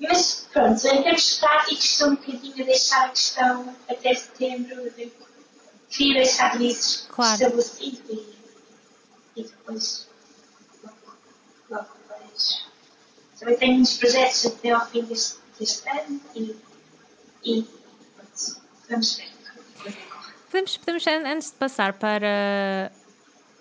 [0.00, 5.12] mas pronto, em termos práticos, estou um bocadinho a deixar a questão até setembro, de,
[5.90, 7.34] queria deixar isso claro.
[7.34, 8.12] estabelecido
[9.36, 10.08] e, e depois
[10.82, 10.96] logo,
[11.70, 12.62] logo vejo.
[13.38, 16.56] Também tenho muitos projetos até ao fim deste, deste ano e,
[17.44, 17.62] e
[18.16, 19.32] pronto, vamos ver.
[20.50, 22.92] Podemos, podemos, antes de passar para.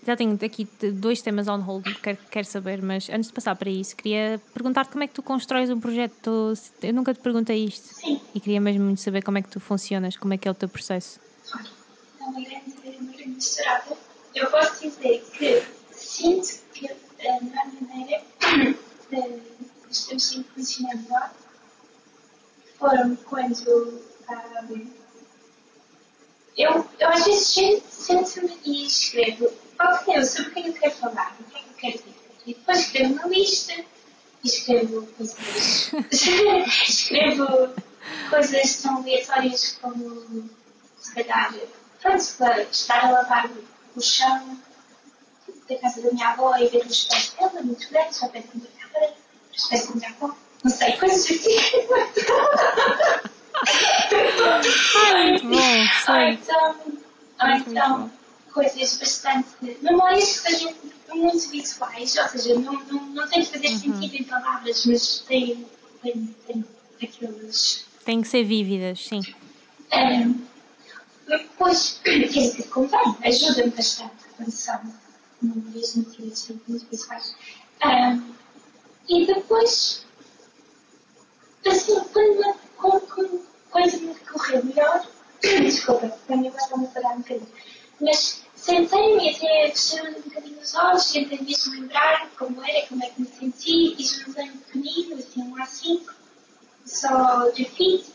[0.06, 3.56] Já tenho aqui dois temas on hold que quero, quero saber, mas antes de passar
[3.56, 6.54] para isso, queria perguntar-te como é que tu constróis um projeto.
[6.82, 7.94] Eu nunca te perguntei isto.
[7.94, 8.20] Sim.
[8.34, 10.56] E queria mesmo muito saber como é que tu funcionas, como é que é o
[10.56, 11.20] teu processo.
[11.54, 11.68] Olha,
[12.20, 13.98] é uma grande, uma grande misturada.
[14.34, 18.24] Eu posso dizer que sinto que a minha maneira
[19.90, 21.32] os tempos de conhecimento lá
[22.80, 24.88] foram quando um,
[26.58, 29.50] eu, eu às vezes sento-me e escrevo,
[29.84, 32.16] ok, eu sobre o que eu quero falar, o que é que eu quero dizer.
[32.46, 33.74] E depois escrevo uma lista
[34.44, 35.92] e escrevo coisas.
[36.90, 37.70] escrevo
[38.30, 40.50] coisas tão aleatórias como
[41.00, 41.54] se calhar,
[42.02, 43.50] pronto, para estar a lavar
[43.96, 44.58] o chão
[45.68, 48.68] da casa da minha avó e ver os pés dela, muito grande, só perto da
[48.70, 49.14] câmara
[49.54, 51.58] espécie de avó, não sei, coisas assim.
[55.06, 56.76] Ai, muito bom, ou então,
[57.42, 58.12] ou então
[58.54, 59.48] coisas bastante.
[59.82, 60.74] memórias que sejam
[61.14, 63.80] muito visuais, ou seja, não, não, não tem que fazer uhum.
[63.80, 65.66] sentido em palavras, mas tem,
[66.02, 66.66] tem, tem
[67.02, 67.86] aqueles.
[68.06, 69.22] Tem que ser vívidas, sim.
[69.94, 70.42] Um,
[71.58, 74.80] pois, quer dizer, convém, ajuda-me bastante quando são
[75.42, 77.36] memórias muito visuais.
[77.86, 78.34] Um,
[79.10, 80.06] e depois,
[81.66, 85.08] assim, quando, quando, quando coisa me correu melhor,
[85.42, 87.48] desculpa, também agora estou-me a parar um bocadinho,
[88.02, 93.10] mas sentei-me até fechei um bocadinho os olhos, tentei mesmo lembrar como era, como é
[93.10, 96.02] que me senti, juntei um pequenino, assim, um A5,
[96.86, 98.06] só de fit,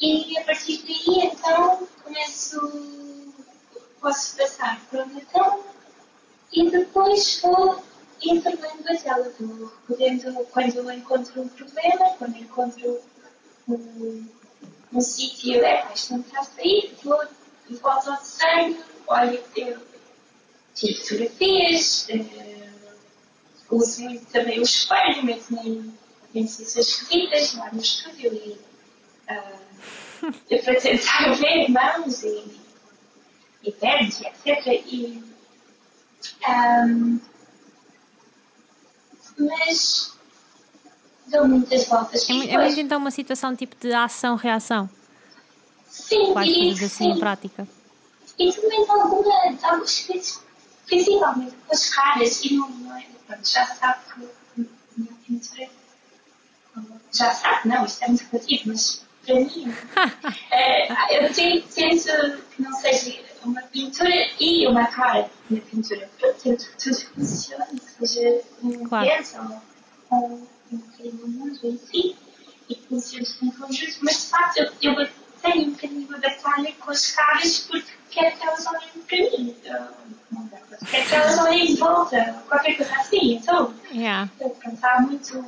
[0.00, 3.32] e a partir daí, então, começo,
[4.00, 5.64] posso passar para o Natal,
[6.52, 7.82] e depois vou
[8.22, 13.00] intervém daquela, do, podendo, quando eu encontro um problema, quando encontro
[13.68, 14.26] um,
[14.92, 17.22] um sítio, é, isto não está a sair, vou,
[17.82, 19.78] ao desenho, olho, eu
[20.74, 25.94] tiro fotografias, uh, uso muito também o espelho, meto em,
[26.34, 28.58] em situações esquisitas lá no estúdio e
[29.30, 32.60] uh, para tentar ver mãos e,
[33.62, 34.66] e etc.
[34.66, 35.22] E,
[36.48, 37.20] um,
[39.38, 40.16] mas
[41.26, 42.28] dou muitas voltas.
[42.28, 44.88] É, é muito então uma situação tipo de ação-reação?
[45.98, 47.10] Sim, e, fazer assim sim.
[47.10, 47.68] em prática.
[48.38, 50.40] E também algumas vezes,
[50.86, 55.68] principalmente coisas raras, e não, não é, pronto, já sabe que minha pintura,
[57.12, 59.74] já sabe, não, isto é muito relativo, mas para mim,
[60.50, 66.40] é, eu tento, tento que não seja uma pintura e uma cara na pintura, pronto,
[66.40, 69.24] tento que tudo funcione, que seja um Claro.
[69.24, 69.62] claro.
[70.10, 72.16] ou um, um bocadinho do mundo em si,
[72.68, 75.08] e que funcione em conjunto, mas de facto eu, eu
[75.42, 79.56] de batalha com as caras porque quero que elas olhem para mim.
[79.64, 79.88] Eu-
[80.32, 83.34] não dá para- Quero que elas olhem de volta, qualquer coisa assim.
[83.34, 84.30] Então, Yeah.
[84.40, 85.38] eu cantar muito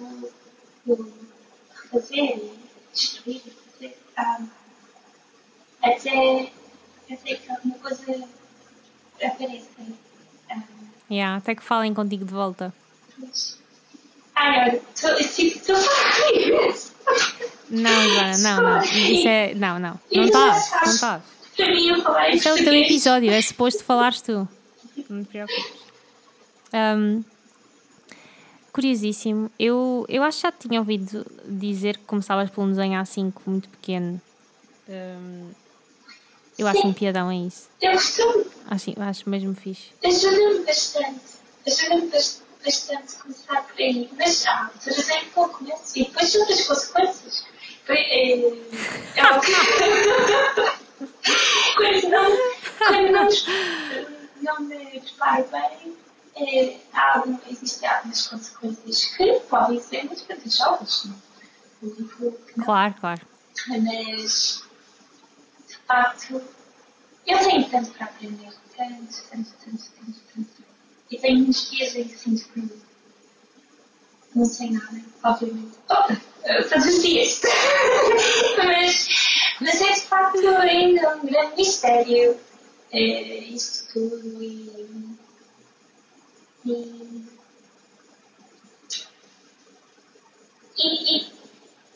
[0.86, 1.12] o
[1.74, 2.58] refazer e
[2.92, 3.98] destruir fazer.
[4.16, 4.40] ah,
[5.82, 6.52] até,
[7.10, 8.28] até que alguma coisa
[9.22, 9.68] apareça.
[10.50, 10.62] ah,
[11.10, 11.38] Yeah.
[11.38, 12.72] Até que falem contigo de volta.
[14.36, 17.59] Ai, olha, estou a falar.
[17.70, 18.82] Não, Joana, não, não.
[18.84, 19.54] Isso é.
[19.54, 20.00] Não, não.
[20.12, 21.22] Não Isso estás, é não estás.
[21.56, 24.48] Para mim, eu falar em Isto é o teu episódio, é suposto falares tu.
[25.08, 25.64] Não te preocupes.
[26.72, 27.22] Ahm,
[28.72, 29.50] curiosíssimo.
[29.58, 33.68] Eu, eu acho que já tinha ouvido dizer que começavas por um desenho A5 muito
[33.68, 34.20] pequeno.
[34.88, 35.50] Ahm,
[36.58, 37.68] eu acho um piadão a isso.
[37.80, 39.90] Eu costumo Acho, acho mesmo fixe.
[40.04, 41.20] Ajuda-me bastante.
[41.66, 44.08] Ajuda-me bas- bastante começar por aí.
[44.18, 47.44] Mas há alturas em que eu começo e depois são as consequências.
[47.90, 48.40] Foi, é, é
[49.40, 49.50] que.
[51.76, 52.30] quando não,
[52.78, 53.28] quando não,
[54.42, 55.96] não me preparo bem,
[56.36, 61.08] é, há existem algumas consequências que podem ser muito vantajosas.
[61.82, 62.32] Não.
[62.64, 63.22] Claro, claro.
[63.66, 64.62] Mas,
[65.66, 66.40] de facto,
[67.26, 68.52] eu tenho tanto para aprender.
[68.76, 69.82] Tanto, tanto, tanto,
[70.32, 70.62] tanto.
[71.10, 72.60] E tenho muitos dias em que sinto que
[74.34, 75.76] não sei nada, obviamente.
[75.88, 76.20] Opa,
[76.76, 77.40] os dias.
[78.58, 79.08] mas,
[79.60, 82.38] mas é de facto ainda um grande mistério
[82.92, 85.16] é, isto tudo e.
[86.66, 87.30] e
[90.82, 91.32] E, e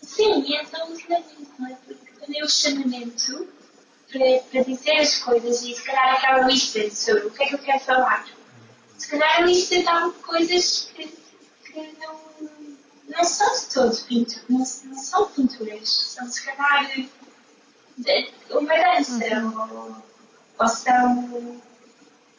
[0.03, 1.75] sim, e então ultimamente, não é?
[1.87, 3.49] Porque também o chamamento
[4.12, 7.55] para, para dizer as coisas e se calhar aquela lista sobre o que é que
[7.55, 8.27] eu quero falar.
[8.99, 11.07] Se calhar a lista dá coisas que,
[11.75, 12.15] que não,
[13.09, 14.65] não são de todo pinto, não, não
[14.99, 16.91] são pinturas, são se calhar
[18.51, 19.25] uma dança
[19.57, 19.97] ou,
[20.61, 21.61] ou são.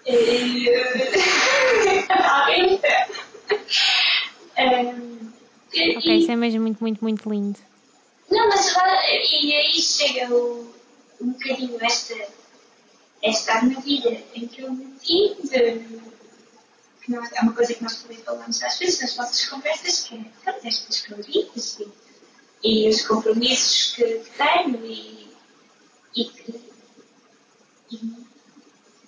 [0.05, 2.79] eh, alguém.
[4.57, 5.31] Ehm,
[5.73, 7.59] e- Ok, isso é mesmo muito, muito, muito lindo.
[8.31, 10.73] não, mas lá- e aí chega o,
[11.21, 12.15] um bocadinho esta,
[13.21, 15.81] esta armadilha em que eu meti de
[17.05, 20.15] que nós, é uma coisa que nós também falamos às vezes nas nossas conversas, que
[20.15, 21.87] é pronto, estas calorias e,
[22.63, 25.29] e os compromissos que, que tenho e,
[26.15, 26.31] e
[27.91, 28.25] e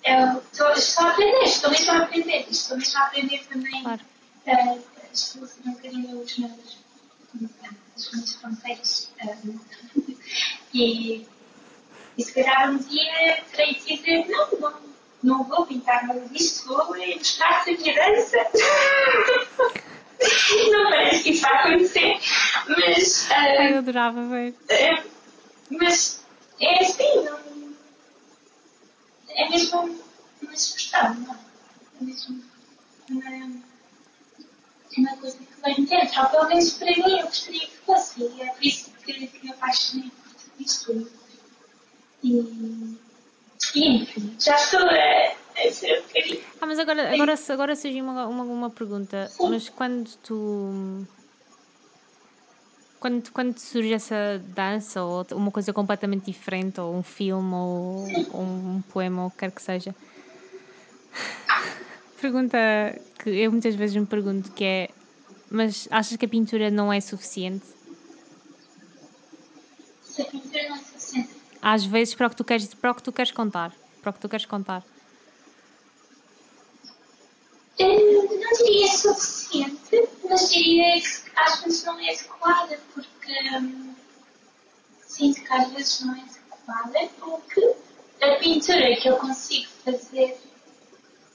[0.04, 4.00] eu estou, estou a aprender, estou mesmo a aprender, estou mesmo a aprender também Claro.
[4.46, 6.78] uh, estou a fazer um bocadinho os meus
[7.96, 9.10] as minhas fronteiras.
[9.44, 9.58] um,
[10.72, 11.26] e,
[12.16, 14.87] e se calhar um dia terei de dizer, não, não,
[15.22, 18.38] não vou pintar nada disto, vou é minha dança.
[20.70, 22.20] não parece que isso vai acontecer,
[22.68, 24.54] mas, Ai, eu uh, adorava ver.
[24.68, 25.02] é,
[25.70, 26.24] mas
[26.60, 27.38] é assim, não,
[29.30, 30.00] é mesmo
[30.42, 31.38] uma sugestão, não é?
[32.00, 32.42] É mesmo
[33.10, 33.62] uma,
[34.96, 38.42] uma coisa que vem dentro, ou pelo menos para mim eu gostaria que fosse, e
[38.42, 41.10] é por isso que, que me apaixonei por tudo isto.
[42.22, 42.98] E
[43.74, 45.32] enfim, já estou a,
[45.66, 46.40] a ser um.
[46.60, 49.28] Ah, mas agora, agora, agora surgiu uma, uma, uma pergunta.
[49.28, 49.50] Sim.
[49.50, 51.06] Mas quando tu.
[53.00, 58.42] Quando, quando surge essa dança ou uma coisa completamente diferente, ou um filme, ou, ou
[58.42, 59.94] um poema, ou o que quer que seja,
[62.20, 62.58] pergunta
[63.22, 64.90] que eu muitas vezes me pergunto que é
[65.50, 67.64] mas achas que a pintura não é suficiente?
[70.02, 71.30] Se a pintura não é suficiente.
[71.70, 73.74] Às vezes para o que tu queres, para o que tu queres contar.
[74.00, 74.82] Para o que tu queres contar.
[77.78, 83.94] Eu não diria suficiente, mas diria que às vezes não é adequada, porque hum,
[85.02, 87.74] sinto que às vezes não é adequada, porque
[88.22, 90.40] a pintura que eu consigo fazer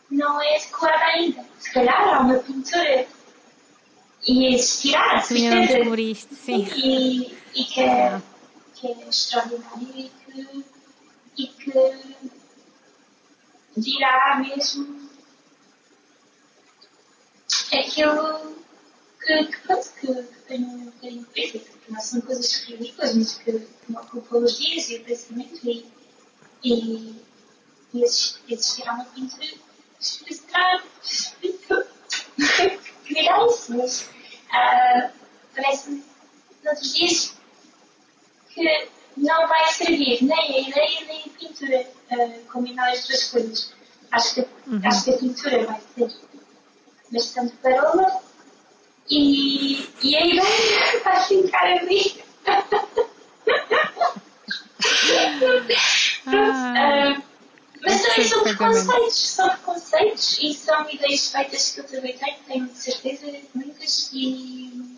[0.10, 1.46] não é adequada ainda.
[1.60, 3.06] Se calhar há uma pintura
[4.28, 6.68] e existirá, Tu ainda não descobriste, sim.
[6.76, 8.20] E, e que, é,
[8.74, 10.23] que é extraordinário
[11.38, 11.74] e que
[13.78, 15.10] dirá mesmo
[17.78, 18.56] aquilo
[19.26, 23.16] que, que, pronto, que, que tem um bocadinho de peso, que não são coisas ridículas,
[23.16, 23.52] mas que,
[23.88, 25.86] me ocupam os dias e o pensamento e,
[26.64, 27.16] E,
[27.94, 29.48] e esses uma pintura
[33.06, 35.12] que dirá isso, mas uh,
[35.54, 36.04] parece-me,
[36.64, 37.36] noutros dias,
[38.50, 43.74] que não vai servir nem a ideia nem a pintura uh, combinar as duas coisas.
[44.12, 44.82] Acho que, uhum.
[44.84, 46.16] acho que a pintura vai ser
[47.12, 48.22] bastante parola
[49.10, 52.24] e, e a ideia vai ficar ali.
[56.28, 57.24] ah, uh,
[57.86, 62.66] mas também são preconceitos, são preconceitos e são ideias feitas que eu também tenho, tenho
[62.68, 64.98] de certeza, muitas, e,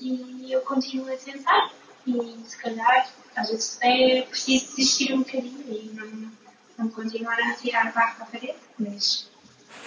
[0.00, 1.70] e eu continuo a tentar.
[2.06, 6.32] E se calhar, às vezes é preciso desistir um bocadinho e não,
[6.76, 9.30] não continuar a tirar barro para a parede, mas.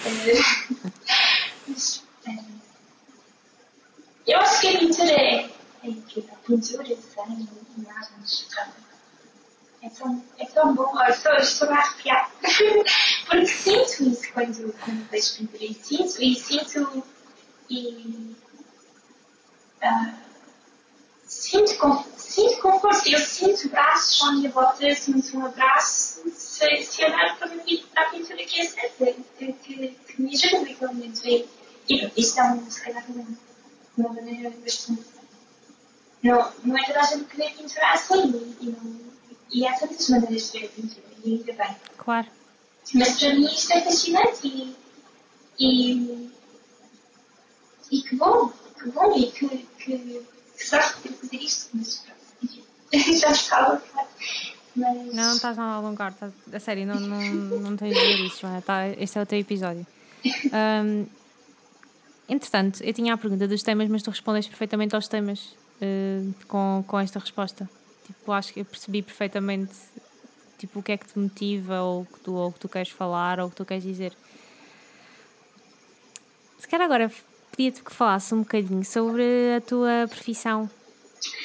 [0.06, 0.92] Uh,
[1.68, 2.62] mas uh,
[4.26, 5.50] eu acho que a pintura é,
[5.84, 6.38] é incrível.
[6.46, 8.48] Pintura, desenho, imagens,
[9.82, 10.94] é tão, é tão bom.
[11.04, 12.32] Eu estou, estou a arrepiar.
[13.28, 15.66] Porque sinto isso quando, quando vejo pintura.
[15.66, 17.04] E sinto, e sinto.
[17.70, 18.36] E.
[19.84, 20.14] Uh,
[21.26, 22.11] sinto, com,
[22.42, 23.10] sinto conforto.
[23.10, 24.84] Eu sinto braços à minha volta.
[24.84, 29.14] Eu sinto um abraço se, se olhar para, para a pintura que é certa.
[29.38, 31.28] Que, que, que me ajuda naquele momento.
[31.28, 31.48] E,
[31.90, 33.26] e isto é um, se calhar, uma,
[33.98, 35.04] uma maneira bastante.
[36.24, 38.56] Não, não é toda a gente que vê pintura assim.
[38.62, 39.12] E, não,
[39.52, 41.76] e há tantas maneiras de ver a pintura, e ainda bem.
[41.98, 42.28] Claro.
[42.94, 44.76] Mas para mim isto é fascinante e,
[45.60, 46.32] e,
[47.92, 50.26] e que bom, que bom e que, que,
[50.58, 52.04] que sorte de fazer isto, mas
[52.94, 53.82] já estava.
[54.76, 54.98] Mas...
[54.98, 57.22] Não, não estás a alongar, estás, a sério, não, não,
[57.60, 58.48] não tens de ver isso.
[58.66, 59.86] Tá, este é o teu episódio.
[60.84, 61.06] Um,
[62.30, 66.84] entretanto, eu tinha a pergunta dos temas, mas tu respondeste perfeitamente aos temas uh, com,
[66.88, 67.70] com esta resposta.
[68.06, 69.74] Tipo, acho que eu percebi perfeitamente
[70.58, 73.40] tipo, o que é que te motiva ou o que tu, que tu queres falar
[73.40, 74.14] ou o que tu queres dizer.
[76.60, 77.12] Se calhar agora
[77.52, 80.70] pedia-te que falasse um bocadinho sobre a tua profissão.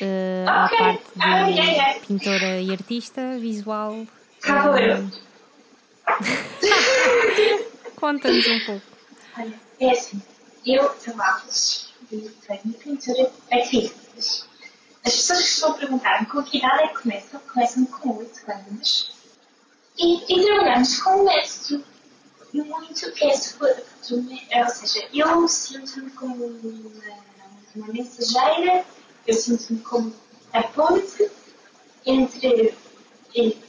[0.00, 2.00] Uh, a parte de ah, yeah, yeah.
[2.00, 3.92] pintora e artista visual.
[3.94, 5.10] Um...
[7.96, 8.86] Conta-nos um pouco.
[9.38, 10.22] Olha, é assim,
[10.64, 11.42] eu trabalho
[12.10, 14.06] de pintura artística
[15.06, 17.40] as pessoas costumam perguntar-me com que idade é que começam?
[17.40, 19.12] Começam com 8 anos.
[19.96, 21.84] E, e trabalhamos com um método
[22.52, 23.34] muito que é
[24.50, 27.18] é, ou seja, eu sinto-me como uma,
[27.76, 28.84] uma mensageira,
[29.26, 30.14] eu sinto-me como
[30.52, 31.30] a ponte
[32.04, 32.74] entre,
[33.34, 33.62] entre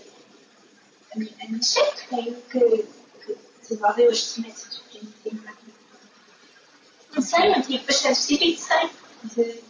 [1.14, 2.88] a minha, chefe, que é que,
[3.26, 4.82] que desenvolveu este método
[5.42, 5.74] para mim.
[7.14, 8.68] Não sei, eu tive bastante espírito
[9.36, 9.68] de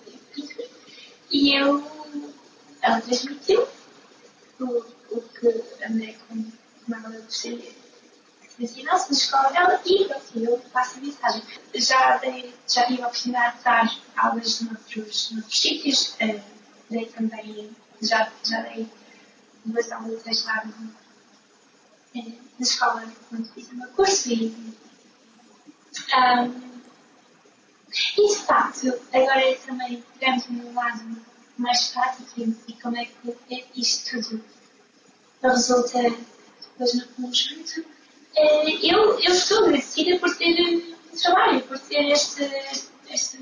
[1.30, 1.84] e eu,
[2.82, 3.68] ela transmitiu
[4.60, 4.66] o,
[5.12, 6.54] o que a mulher como,
[6.86, 7.72] como ela gostaria
[8.58, 11.44] que ensinasse na escola e pronto, eu a mensagem.
[11.76, 16.42] Já, dei, já tive a oportunidade de dar aulas noutros, noutros sítios, uh,
[16.90, 17.70] dei também,
[18.02, 18.88] já, já dei
[19.64, 20.74] duas aulas esta tarde
[22.16, 24.48] uh, na escola onde fiz o meu curso e
[26.16, 26.68] um,
[28.18, 31.18] e de facto, agora também pegamos no lado
[31.58, 33.38] mais prático e como é que
[33.76, 34.44] isto tudo
[35.42, 36.00] resulta
[36.62, 37.97] depois no conjunto.
[38.38, 42.44] Eh, eu, eu estou agradecida por ter um trabalho, por ter este,
[43.10, 43.40] este,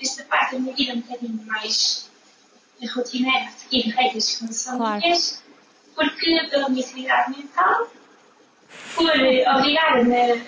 [0.00, 2.10] esta parte da minha vida um bocadinho mais
[2.92, 5.00] rotineira, seguir regras que não são claro.
[5.00, 5.40] minhas,
[5.94, 7.88] porque pela minha sanidade mental,
[8.96, 10.42] por obrigar-me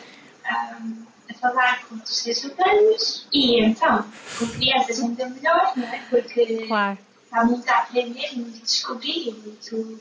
[0.45, 4.05] a falar com os seres humanos e então
[4.37, 6.03] com crianças ainda melhor, não é?
[6.11, 6.99] Porque claro.
[7.31, 10.01] há muito a aprender muito a descobrir e, muito,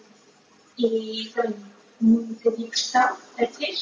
[0.80, 1.73] e também
[2.04, 3.78] muita diversão a ter,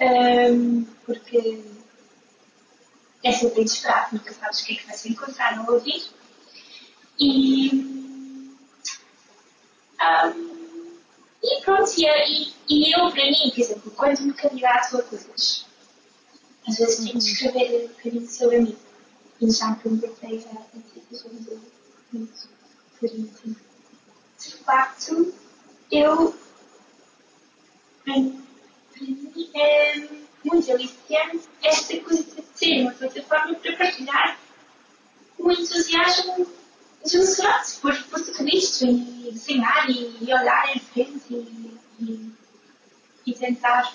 [0.00, 1.62] um, porque
[3.22, 6.04] é sempre inesperado, nunca sabes o que é que vai se encontrar ao ouvir.
[7.18, 7.70] E,
[10.02, 10.96] um,
[11.42, 15.66] e pronto, e, e eu, para mim, por exemplo, quando me candidato a coisas
[16.68, 18.76] às vezes tenho de escrever um bocadinho sobre mim.
[19.40, 21.24] E já me candidatei a artigos
[22.12, 22.48] muito
[22.98, 23.56] por isso.
[24.38, 25.34] De facto,
[25.90, 26.34] eu.
[28.08, 28.12] É
[30.44, 34.38] muito aliciante esta coisa de ser uma plataforma para partilhar
[35.38, 36.46] o entusiasmo
[37.02, 42.30] desmesurado por, por tudo isto e desenhar e, e olhar em frente e, e,
[43.26, 43.92] e tentar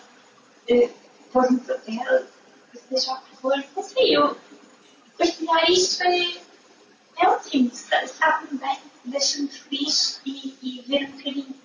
[0.69, 0.89] uh,
[1.31, 2.27] pôr no papel
[2.73, 4.37] o que for, não sei, eu
[5.17, 6.35] partilhar isto é,
[7.17, 11.60] é ótimo, sabe-me bem, deixa-me feliz e, e ver um bocadinho.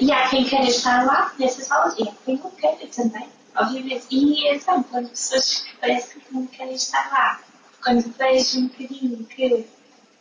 [0.00, 3.28] Uh, e há quem queira estar lá nessas aulas e há quem não queira também,
[3.56, 4.06] obviamente.
[4.10, 7.40] E então, quando pessoas que parece que não querem estar lá,
[7.82, 9.66] quando vejo um bocadinho que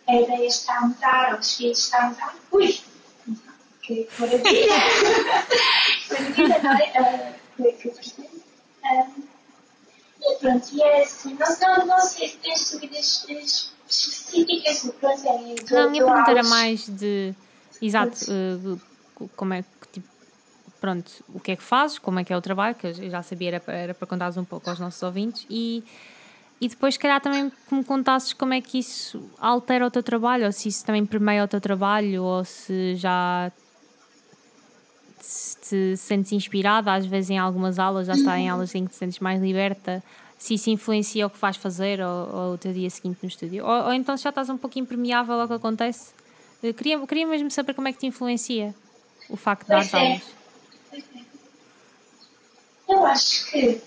[0.07, 2.79] a ideia está a mudar ou os filhos estão a mudar, ui,
[3.81, 4.73] que maravilha!
[6.09, 7.35] maravilha, não é?
[7.59, 8.29] Uh, que eu percebo.
[8.83, 9.23] Um,
[10.21, 13.25] e pronto, e é assim, não, não, não sei se tens dúvidas
[13.87, 15.55] específicas, pronto, é.
[15.63, 17.33] Do, não, a minha pergunta era mais de.
[17.81, 18.81] Exato, uh,
[19.35, 20.07] como é que tipo,
[20.79, 23.23] pronto, o que é que fazes, como é que é o trabalho, que eu já
[23.23, 25.45] sabia, era, era para contares um pouco aos nossos ouvintes.
[25.49, 25.83] E,
[26.61, 30.03] e depois, se calhar, também que me contasses como é que isso altera o teu
[30.03, 33.51] trabalho, ou se isso também permeia o teu trabalho, ou se já
[35.67, 38.95] te sentes inspirada, às vezes em algumas aulas, já está em aulas em que te
[38.95, 40.03] sentes mais liberta,
[40.37, 43.65] se isso influencia o que vais fazer ou, ou o teu dia seguinte no estúdio,
[43.65, 46.13] ou, ou então se já estás um pouco impermeável ao que acontece.
[46.61, 48.75] Eu queria, queria mesmo saber como é que te influencia
[49.29, 50.21] o facto de dar aulas?
[52.87, 53.81] Eu acho que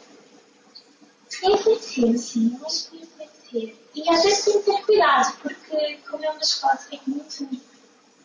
[1.43, 3.75] influencia, sim, eu acho que influencia.
[3.95, 7.63] E às vezes tem que ter cuidado, porque como é uma escola que tem muito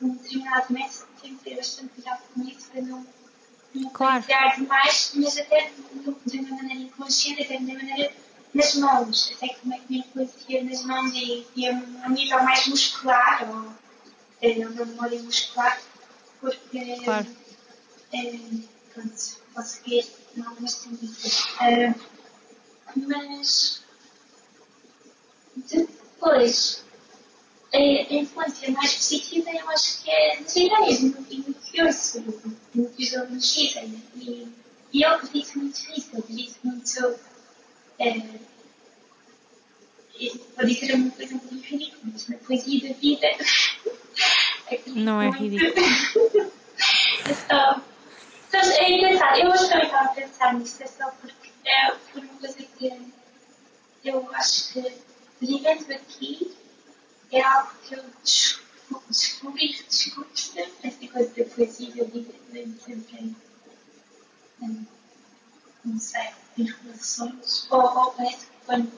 [0.01, 3.07] um determinado método, tem que ter bastante cuidado com isso para não,
[3.75, 4.23] não claro.
[4.57, 5.71] demais, mas até
[6.25, 8.13] de uma maneira inconsciente, até de uma maneira
[8.53, 12.43] nas mãos, até como é que me influencia nas mãos e, e a um nível
[12.43, 13.73] mais muscular, ou
[14.41, 15.79] é, na memória muscular,
[16.43, 17.25] porque claro.
[18.11, 18.39] é,
[18.93, 21.39] pronto, posso ver em algumas tendências.
[21.39, 21.95] Uh,
[23.07, 23.81] mas
[25.55, 26.83] depois
[27.73, 32.19] a, a influência mais positiva eu acho que é nas ideias e no que ouço,
[32.75, 34.03] no que os alunos dizem.
[34.17, 34.47] E,
[34.91, 37.19] e eu acredito muito nisso, eu acredito muito.
[37.99, 38.21] É,
[40.57, 43.27] pode ser uma coisa muito ridícula, mas na poesia da vida
[44.87, 45.71] Não é ridículo.
[48.47, 49.39] Então, é engraçado.
[49.39, 53.13] Eu hoje também estava a pensar nisto, é só porque é por uma coisa que
[54.03, 55.03] eu acho que
[55.39, 56.55] vivendo aqui
[57.31, 58.03] é algo que eu
[59.09, 63.35] descobri, descobri sempre essa coisa da poesia vida, vem sempre
[64.61, 64.87] em,
[65.85, 68.91] não sei, em relações, ou, ou parece que quando,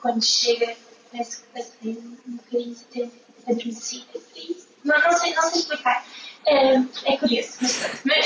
[0.00, 0.76] quando chega,
[1.10, 3.16] parece que tem um bocadinho de tempo
[3.46, 4.68] adormecida isso.
[4.84, 6.06] Não, não, sei, não sei explicar.
[6.46, 8.24] Um, é curioso, mas, mas,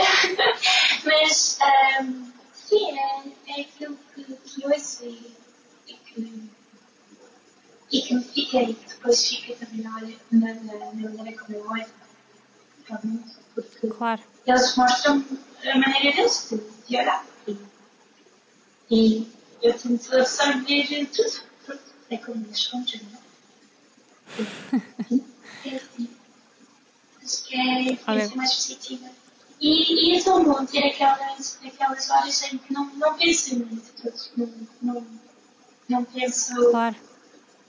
[1.05, 1.59] mas
[2.01, 5.37] um, sim, é, é aquilo que, que ouço e,
[5.89, 6.51] e, que,
[7.91, 10.01] e que me fica e que depois fica também na,
[10.31, 11.87] na, na, maneira como eu olho
[13.55, 14.23] porque claro.
[14.47, 15.25] eles mostram
[15.65, 16.59] a maneira deles de,
[16.89, 17.27] de olhar.
[17.49, 17.57] E,
[18.91, 21.81] e eu tento absorver tudo, tudo.
[22.11, 23.25] É como as fontes, não é?
[25.67, 26.14] É assim
[27.25, 29.09] que é influência mais positiva.
[29.61, 33.93] E, e é tão bom ter aquelas, aquelas horas em que não, não penso muito,
[34.37, 34.53] não,
[34.83, 35.07] não,
[35.89, 36.97] não penso claro.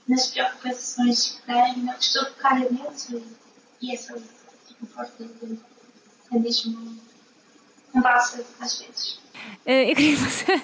[0.06, 3.22] nas preocupações que tenho, não estou focada neles e,
[3.82, 4.46] e é só isso.
[4.68, 5.30] Tipo, forte
[6.32, 6.98] é mesmo
[7.94, 9.18] um balsa às vezes.
[9.64, 10.62] Eh, eu queria, fazer...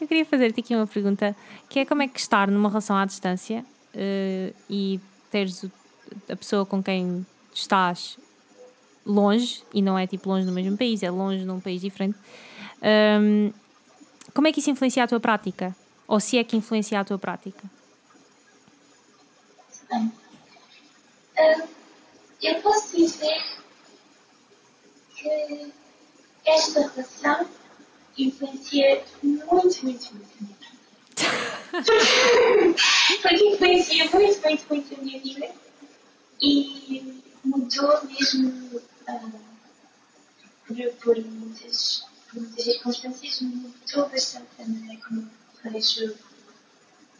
[0.00, 1.36] eu queria fazer-te aqui uma pergunta
[1.68, 3.64] que é como é que estar numa relação à distância
[3.94, 4.98] uh, e
[5.30, 5.64] teres
[6.28, 7.26] a pessoa com quem
[7.60, 8.18] estás
[9.04, 12.18] longe, e não é tipo longe no mesmo país, é longe num país diferente,
[13.20, 13.52] um,
[14.34, 15.74] como é que isso influencia a tua prática?
[16.06, 17.64] Ou se é que influencia a tua prática?
[19.90, 20.12] Bem,
[22.42, 23.42] eu posso dizer
[25.16, 25.72] que
[26.46, 27.48] esta relação
[28.16, 30.58] influencia muito, muito, muito
[31.14, 31.38] prática.
[33.22, 35.50] Porque influencia muito, muito, muito a minha vida.
[36.40, 39.40] E mudou mesmo uh,
[40.66, 45.30] por, por, muitas, por muitas circunstâncias, mudou bastante a maneira como
[45.64, 46.12] vejo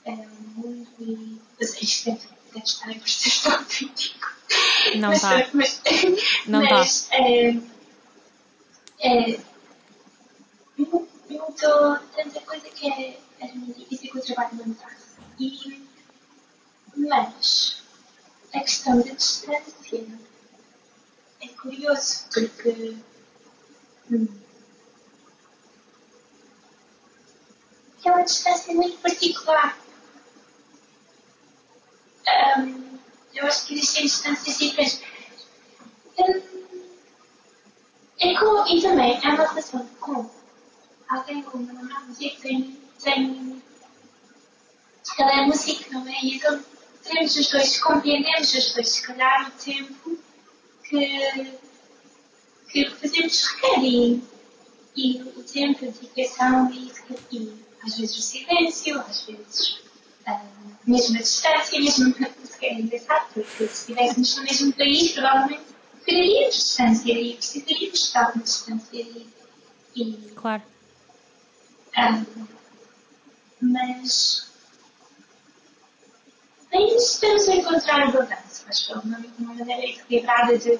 [0.06, 4.28] uh, o mundo e sei que deve, deve estar em processo autêntico.
[4.96, 5.48] Não está.
[5.52, 5.80] Mas,
[6.46, 7.50] Não mas, é,
[9.00, 9.40] é,
[10.76, 15.16] mudou tanta coisa que é, é muito difícil que o trabalho não traz.
[15.38, 15.86] E,
[16.96, 17.77] mas
[18.54, 20.06] a questão da distância
[21.40, 22.96] é curioso, porque.
[24.10, 24.28] Hum,
[28.04, 29.78] é uma distância muito particular.
[32.58, 32.98] Um,
[33.34, 35.02] eu acho que existem distâncias diferentes.
[36.18, 36.58] Um,
[38.20, 40.30] é com, e também é uma relação com
[41.08, 43.62] alguém com uma namorada que tem, tem.
[45.18, 46.20] Ela é música, não é?
[46.22, 46.40] E
[47.08, 50.18] temos os dois, compreendemos os dois, se calhar, o tempo
[50.84, 51.52] que,
[52.70, 54.22] que fazemos requer e,
[54.96, 56.92] e o tempo, a dedicação e,
[57.32, 57.52] e
[57.84, 59.78] às vezes o silêncio, às vezes
[60.86, 65.62] mesmo a distância, mesmo se é engraçado, porque se estivéssemos no mesmo país, provavelmente
[66.04, 69.26] quereríamos distância e precisaríamos estar na distância e,
[69.94, 70.62] e claro.
[71.96, 72.46] Um,
[73.60, 74.47] mas
[76.78, 80.78] ainda estamos a encontrar a balança, acho que é uma, maneira equilibrada de,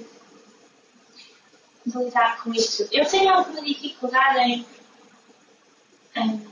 [1.87, 2.89] de lidar com isto.
[2.93, 4.67] Eu tenho alguma dificuldade em,
[6.17, 6.49] em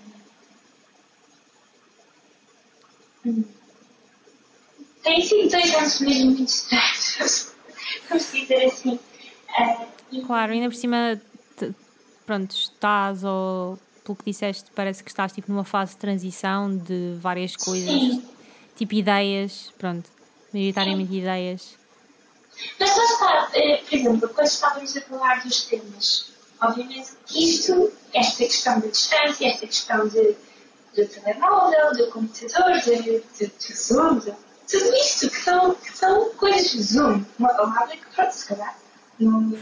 [5.03, 7.53] tem sido dois anos mesmo muito estranhos,
[8.09, 8.99] vamos dizer assim.
[9.59, 11.21] Uh, claro, ainda por cima,
[12.25, 17.17] pronto, estás ou pelo que disseste, parece que estás tipo numa fase de transição de
[17.21, 18.36] várias coisas, Sim.
[18.77, 20.09] Tipo ideias, pronto,
[20.53, 21.19] maioritariamente Sim.
[21.19, 21.77] ideias.
[22.79, 28.45] Mas lá está, eh, por exemplo, quando estávamos a falar dos temas, obviamente isto, esta
[28.45, 30.37] questão da distância, esta questão de
[30.97, 33.23] do telemóvel, do computador, de
[33.75, 34.33] Zoom, de,
[34.67, 38.77] tudo isto que são, que são coisas de Zoom, uma palavra que pronto, se calhar
[39.21, 39.59] não,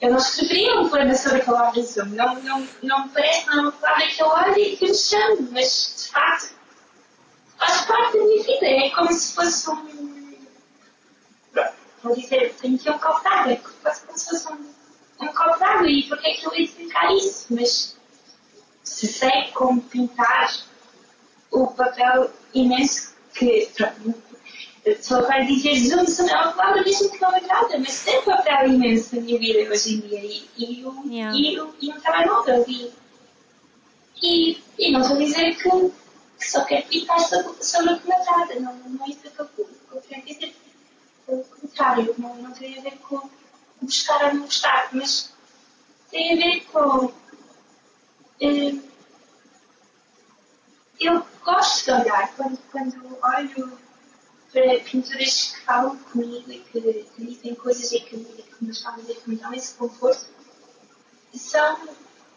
[0.00, 3.54] eu não escreveria um poema sobre a palavra Zoom, não, não, não me parece não
[3.54, 6.54] é uma palavra que eu olho e que me chamo, mas de facto
[7.60, 10.10] faz parte da minha vida, é como se fosse um
[12.02, 14.66] vou dizer, tenho aqui um copo d'água, é quase como se fosse um,
[15.20, 17.96] um copo d'água e porque é que eu ia explicar isso, mas
[18.82, 20.50] se sei como pintar
[21.50, 23.68] o papel imenso que.
[23.76, 24.30] Pronto,
[25.02, 28.18] só vai dizer zoom, zoom é uma palavra mesmo que não me agrada, mas tem
[28.18, 30.20] um papel imenso na minha vida hoje em dia.
[30.24, 31.36] E, e, o, yeah.
[31.36, 32.64] e, o, e um telemóvel.
[32.66, 32.90] E,
[34.22, 35.68] e, e não estou a dizer que
[36.46, 38.60] só quero pintar sobre, sobre o que me agrada.
[38.60, 40.56] Não, não é isso que eu, que eu dizer.
[41.26, 43.28] Pelo contrário, não, não tem a ver com
[43.80, 45.32] buscar ou não gostar, mas
[46.10, 47.12] tem a ver com.
[48.40, 48.74] Eh,
[51.00, 53.78] eu gosto de olhar quando, quando olho
[54.52, 59.14] para pinturas que falam comigo e que, dizem coisas e que, que me a dizer
[59.14, 60.26] que me dão esse conforto.
[61.32, 61.78] São,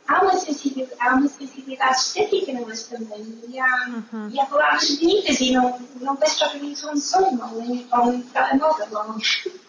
[0.08, 3.40] há, uma sensibilidade, há uma sensibilidade estética nelas também.
[3.48, 4.30] E há, uhum.
[4.30, 8.22] e há palavras bonitas e não, não vejo propriamente um som ou um, ou um
[8.22, 8.88] telemóvel.
[8.92, 9.16] Ou...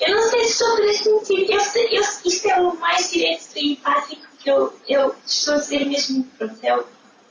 [0.00, 1.50] Eu não sei se estou a sentir.
[1.50, 1.60] Eu,
[1.90, 6.24] eu, isto é o mais direto e empático que eu, eu estou a ser mesmo.
[6.36, 6.84] Pronto, é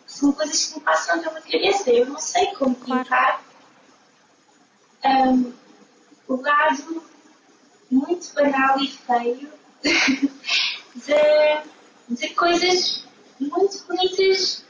[0.08, 1.92] são coisas que me passam pela cabeça.
[1.92, 3.42] Eu não sei como pintar
[5.04, 5.54] um,
[6.28, 7.04] o lado
[7.92, 9.52] muito banal e feio
[9.84, 11.75] de,
[12.10, 13.04] de coisas
[13.40, 14.64] muito bonitas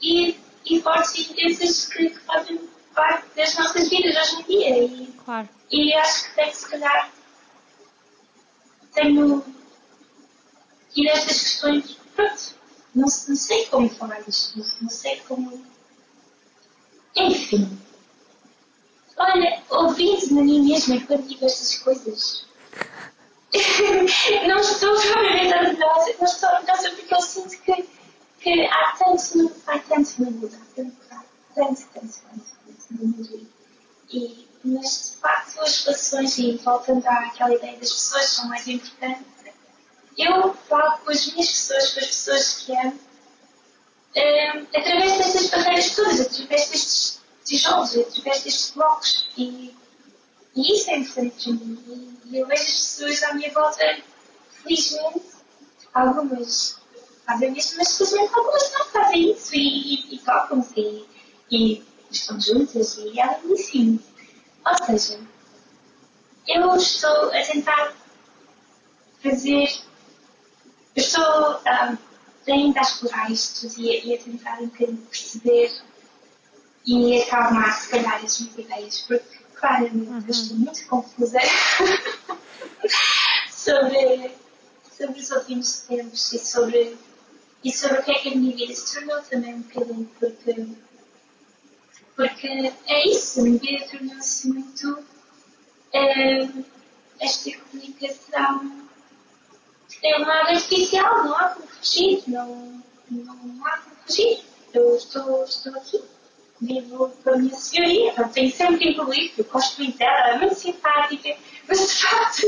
[0.00, 2.60] e, e fortes e intensas que, que fazem
[2.94, 4.84] parte das nossas vidas hoje em dia.
[4.84, 5.48] E, claro.
[5.70, 7.10] e acho que tem, se calhar,
[8.94, 9.44] tenho
[10.94, 12.54] ir a estas questões, pronto,
[12.94, 15.64] não, não sei como falar disto, não sei como.
[17.16, 17.78] Enfim.
[19.16, 22.46] Olha, ouvindo na mim mesma enquanto digo estas coisas.
[24.46, 27.88] Não estou propriamente orgulhosa, não estou orgulhosa porque eu sinto que,
[28.40, 29.78] que há tanto há
[30.20, 30.96] mundo, há há tanto,
[31.54, 33.50] tanto, tanto, tanto no mundo.
[34.10, 39.32] E, mas de facto as relações, e voltando àquela ideia das pessoas, são mais importantes
[40.18, 43.00] eu falo com as minhas pessoas, com as pessoas que amo,
[44.14, 49.30] um, através destas barreiras todas, através destes tijolos, através destes blocos.
[49.36, 49.74] E,
[50.54, 51.50] e isso é importante.
[51.50, 53.98] E, eu vejo as pessoas à minha volta,
[54.62, 55.22] felizmente,
[55.94, 56.80] algumas
[57.26, 61.06] fazem isso, mas felizmente algumas não fazem isso e, e, tocam-se e,
[61.50, 64.00] e estão juntas e é lindíssimo.
[64.66, 65.20] Ou seja,
[66.48, 67.94] eu estou a tentar
[69.22, 69.82] fazer
[70.94, 75.72] eu estou um, ainda a explorar isto e, e a tentar um bocadinho perceber
[76.84, 80.18] e acalmar, se calhar, as minhas ideias, porque claramente uhum.
[80.18, 81.38] eu estou muito confusa
[83.48, 84.32] sobre,
[84.98, 86.96] sobre os últimos tempos e sobre,
[87.62, 90.66] e sobre o que é que a minha vida se tornou também um bocadinho, porque,
[92.16, 94.98] porque é isso, a minha vida tornou-se muito
[95.94, 96.64] um,
[97.20, 98.82] esta comunicação
[100.02, 104.40] é uma área artificial, não há como fugir, não, não há como fugir.
[104.74, 106.02] Eu estou, estou aqui,
[106.62, 111.36] vivo com a minha senhoria, tenho sempre evoluir, eu gosto muito dela, é muito simpática,
[111.68, 112.46] mas de facto,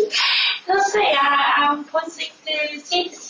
[0.68, 3.24] não sei, há, há um ponto em que sinto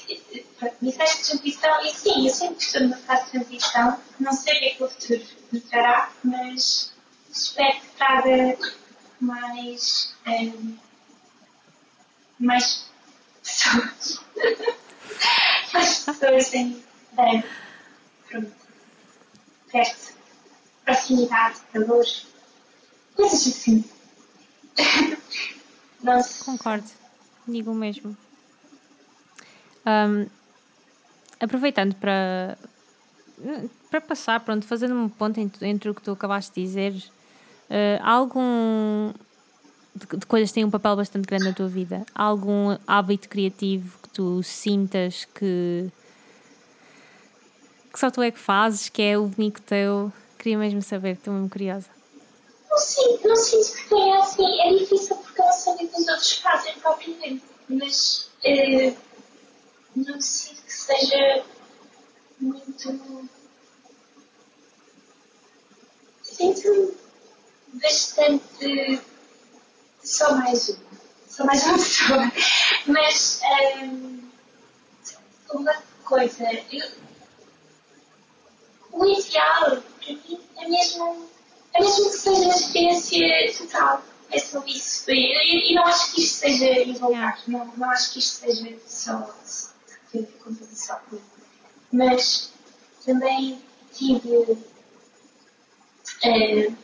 [0.81, 4.71] me faz transição, e sim, eu sempre fase de transição, não sei o que é
[4.71, 5.23] que o futuro
[5.53, 6.93] me trará, mas
[7.33, 8.59] espero que traga
[9.21, 10.77] mais, um,
[12.39, 12.87] mais
[13.43, 14.21] pessoas.
[15.73, 16.85] As pessoas têm
[17.17, 17.43] é,
[18.29, 18.53] pronto,
[19.71, 20.14] perto,
[20.85, 22.05] proximidade, calor,
[23.17, 23.85] coisas assim.
[26.23, 26.45] Se...
[26.45, 26.87] Concordo,
[27.49, 28.15] digo o mesmo.
[29.87, 30.27] Um,
[31.41, 32.59] aproveitando para,
[33.91, 38.03] para passar, pronto, fazendo um ponto entre, entre o que tu acabaste de dizer, uh,
[38.03, 39.13] algum
[39.95, 42.05] de, de, coisas que têm um papel bastante grande na tua vida?
[42.15, 45.91] Algum hábito criativo que tu sintas que
[47.93, 50.13] que só tu é que fazes, que é o único teu?
[50.45, 51.89] Queria mesmo saber, estou mesmo curiosa.
[52.71, 56.33] Não sinto, não sinto que tenha assim, é difícil porque eu sei que os outros
[56.35, 58.95] fazem propriamente, mas uh,
[59.97, 61.45] não sinto que seja
[62.39, 63.31] muito.
[66.23, 66.95] Sinto
[67.73, 69.01] bastante.
[70.03, 70.79] Só mais uma.
[71.27, 72.33] Só mais uma pessoa.
[72.87, 73.41] Mas
[73.83, 74.21] um,
[75.55, 75.75] uma
[76.05, 76.45] coisa.
[76.71, 77.04] Eu,
[78.95, 81.29] o ideal para mim é mesmo,
[81.75, 84.03] é mesmo que seja uma experiência total.
[84.31, 85.11] É só isso.
[85.11, 87.43] E, e não acho que isto seja invulgar.
[87.47, 89.35] Não, não acho que isto seja só
[90.11, 90.99] ter composição.
[91.93, 92.53] Mas
[93.05, 94.29] também tive.
[96.25, 96.77] Uh,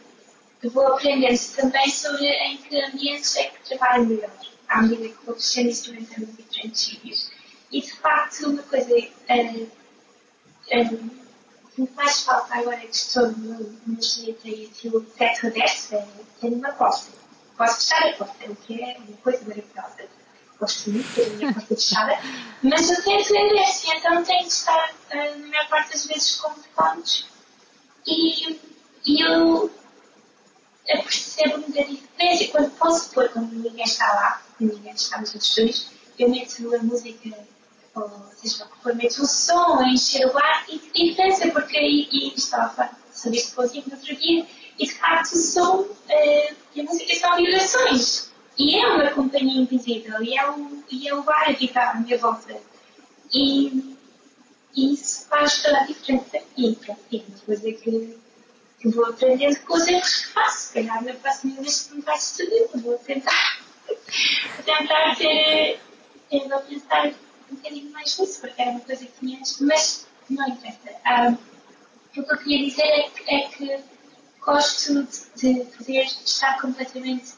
[0.70, 4.30] vou aprendendo também sobre em que ambientes é que trabalho melhor,
[4.68, 7.30] à medida que vou crescendo e experimentando diferentes sítios.
[7.72, 11.19] E de facto, uma coisa uh, uh,
[11.87, 13.35] que faz falta agora que estou
[14.01, 16.07] Chile e aquilo certo deste é
[16.41, 17.11] ter uma costa.
[17.57, 20.09] Posso fechar a costa, o que é uma coisa maravilhosa
[20.61, 22.18] gosto muito da minha porta fechada,
[22.62, 26.53] mas eu tenho tendência, então tenho de estar, uh, na maior parte das vezes, com
[26.76, 27.26] fones
[28.07, 28.61] e,
[29.07, 29.70] e eu
[30.87, 32.53] percebo-me da diferença.
[32.53, 37.31] Quando posso pôr, quando ninguém está lá, ninguém está nos outros eu meto a música,
[37.95, 42.09] ou seja o que for, meto o som, encher o ar e diferença, porque aí
[42.12, 44.47] e estava sobre este pouquinho no outro dia,
[44.78, 48.30] e de facto o som uh, e a música são vibrações.
[48.59, 51.95] E é uma companhia invisível, e é o, e é o ar que está à
[51.95, 52.57] minha volta.
[53.32, 53.97] E,
[54.74, 56.38] e isso faz toda a diferença.
[56.57, 58.18] E pronto, é uma coisa que,
[58.80, 60.66] que vou aprendendo com os erros que faço.
[60.68, 63.61] Se calhar na próxima vez que me faço tudo, vou tentar,
[64.64, 65.80] tentar ter.
[66.30, 67.12] Eu vou pensar
[67.51, 70.78] um bocadinho mais nisso, porque era uma coisa que tinha antes, mas não interessa.
[71.07, 71.32] Um,
[72.20, 73.84] o que eu queria dizer é que, é que
[74.40, 75.05] gosto
[75.36, 77.34] de poder estar completamente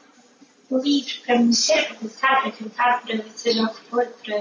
[0.71, 4.35] livre para mexer, para pensar, para cantar, para seja o que for, para,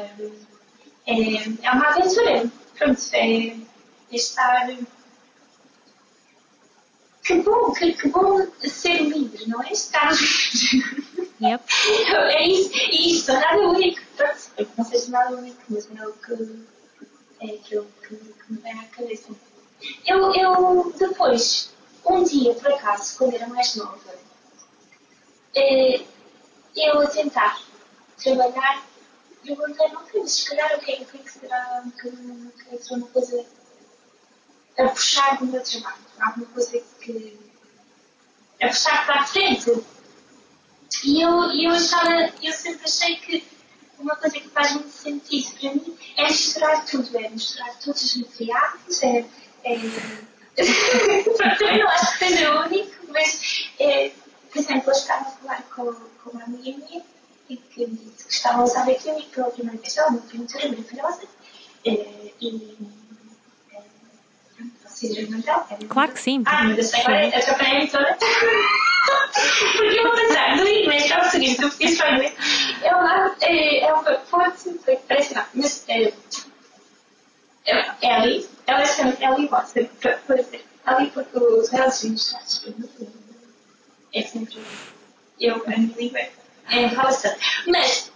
[1.06, 2.50] é, é uma aventura.
[2.78, 3.56] Pronto, é, é
[4.10, 4.68] estar.
[7.24, 9.72] Que bom, que, que bom ser livre, não é?
[9.72, 11.28] Estar livre.
[11.40, 11.64] Yep.
[12.08, 14.01] é isso, é isso, nada único.
[14.54, 16.66] Pronto, não seja nada único, mas é o que,
[17.40, 19.30] é aquilo que, que me vem à cabeça.
[20.06, 21.72] Eu, eu depois,
[22.06, 24.14] um dia, por acaso, quando era mais nova,
[25.54, 26.04] é,
[26.76, 27.60] eu a tentar
[28.22, 28.84] trabalhar,
[29.44, 32.96] eu perguntei, não sei, se calhar o que, é, é que será que, que é
[32.96, 33.44] uma coisa
[34.78, 37.38] a puxar do meu trabalho, alguma coisa que
[38.62, 39.84] a puxar para a frente.
[41.04, 43.44] E eu, eu achava, eu sempre achei que
[44.02, 48.16] uma coisa que faz muito sentido para mim é misturar tudo, é misturar todos os
[48.16, 49.24] materiais, é,
[49.64, 49.76] é
[51.78, 54.10] não acho que seja único, mas é,
[54.50, 57.02] por exemplo, eu estava a falar com, com uma amiga minha
[57.48, 60.20] e que me disse que estava a usar aquilo e pela primeira vez ela uma
[60.20, 61.22] pintura maravilhosa
[61.84, 63.01] e, e
[65.08, 65.66] viram então?
[65.88, 66.42] Claro que sim.
[66.46, 68.18] Ah, mas eu sei agora, eu atrapalhei-me toda.
[69.76, 72.34] Porque eu vou pensar, no inglês é o seguinte, eu fiz para inglês.
[72.82, 74.54] É uma, é, é uma, pode,
[75.08, 76.12] parece não, mas é,
[78.02, 79.88] Ellie, ela chama Ellie Watson,
[80.26, 80.72] por exemplo.
[80.84, 82.34] Ali porque os relacionamentos
[84.12, 84.58] é sempre
[85.40, 87.34] eu, a minha língua é relação.
[87.66, 88.12] Mas,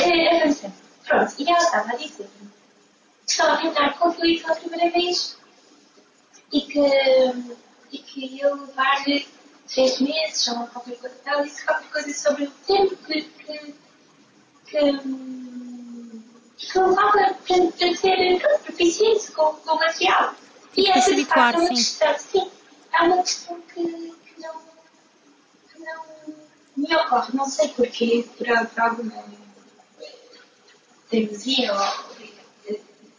[0.00, 0.74] é, avançando.
[1.06, 2.28] Pronto, e ela estava a dizer
[3.26, 5.36] que estava a tentar concluir pela primeira vez
[6.54, 6.80] e que,
[7.92, 9.26] e que ia levar-lhe
[9.66, 11.16] três meses ou qualquer coisa.
[11.26, 13.74] Ela disse qualquer coisa sobre o tempo que, que,
[14.66, 15.02] que,
[16.56, 20.34] que levava para, para ser proficiente com, com o material.
[20.76, 22.50] E essa de facto é uma questão, sim,
[22.92, 24.14] é uma questão que
[26.76, 29.24] me ocorre, não sei porquê, por, por alguma
[31.08, 32.14] teimosia ou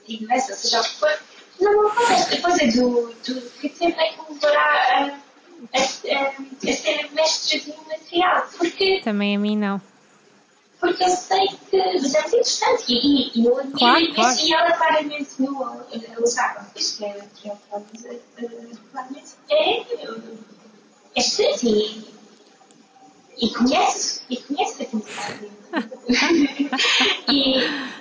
[0.07, 1.19] ignorância, seja o que for,
[1.59, 5.19] não ocorre esta coisa do, do que sempre é que levará a,
[5.73, 8.47] a, a, a ser mestre de um material.
[8.57, 9.01] Porque.
[9.03, 9.81] Também a mim não.
[10.79, 14.39] porque eu sei que mas é muito interessante e, e eu admiro claro, claro.
[14.39, 15.85] e ela claramente não a
[16.21, 16.71] usava.
[16.75, 18.21] Isto que é o que ela dizer,
[18.91, 19.85] claramente é, é
[21.15, 22.15] excelente e,
[23.37, 25.51] e conhece, e conhece a comunidade.
[27.29, 27.59] e,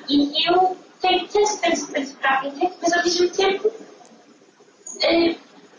[0.09, 5.38] e eu tenho tanto, tanto, tanto para aprender, mas ao mesmo tempo uh,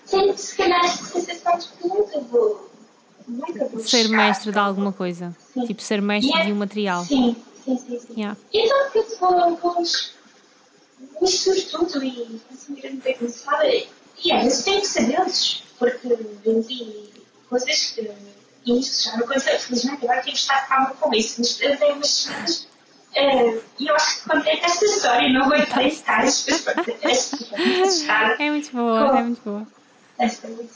[0.10, 2.70] tenho se calhar esta sensação de que nunca vou
[3.80, 5.36] ser mestre de alguma coisa.
[5.54, 5.66] Sim.
[5.66, 6.46] Tipo, ser mestre yeah.
[6.46, 7.04] de um material.
[7.04, 8.00] Sim, sim, sim.
[8.00, 8.14] sim.
[8.16, 8.40] Yeah.
[8.54, 9.84] Então, pronto, vou, vou
[11.22, 13.66] misturar tudo e assumir a minha começada.
[14.24, 16.08] E às vezes tenho que sabê-los, porque
[16.46, 17.10] vendi
[17.50, 18.12] coisas que.
[18.68, 21.36] E isto já não coisa, felizmente, agora tenho que estar calma com isso.
[21.40, 22.68] Mas eu tenho umas semanas.
[23.16, 26.46] Uh, e eu acho que contei esta história, não vou entrar em detalhes,
[28.38, 29.68] é muito boa, é muito boa.
[30.20, 30.76] É muito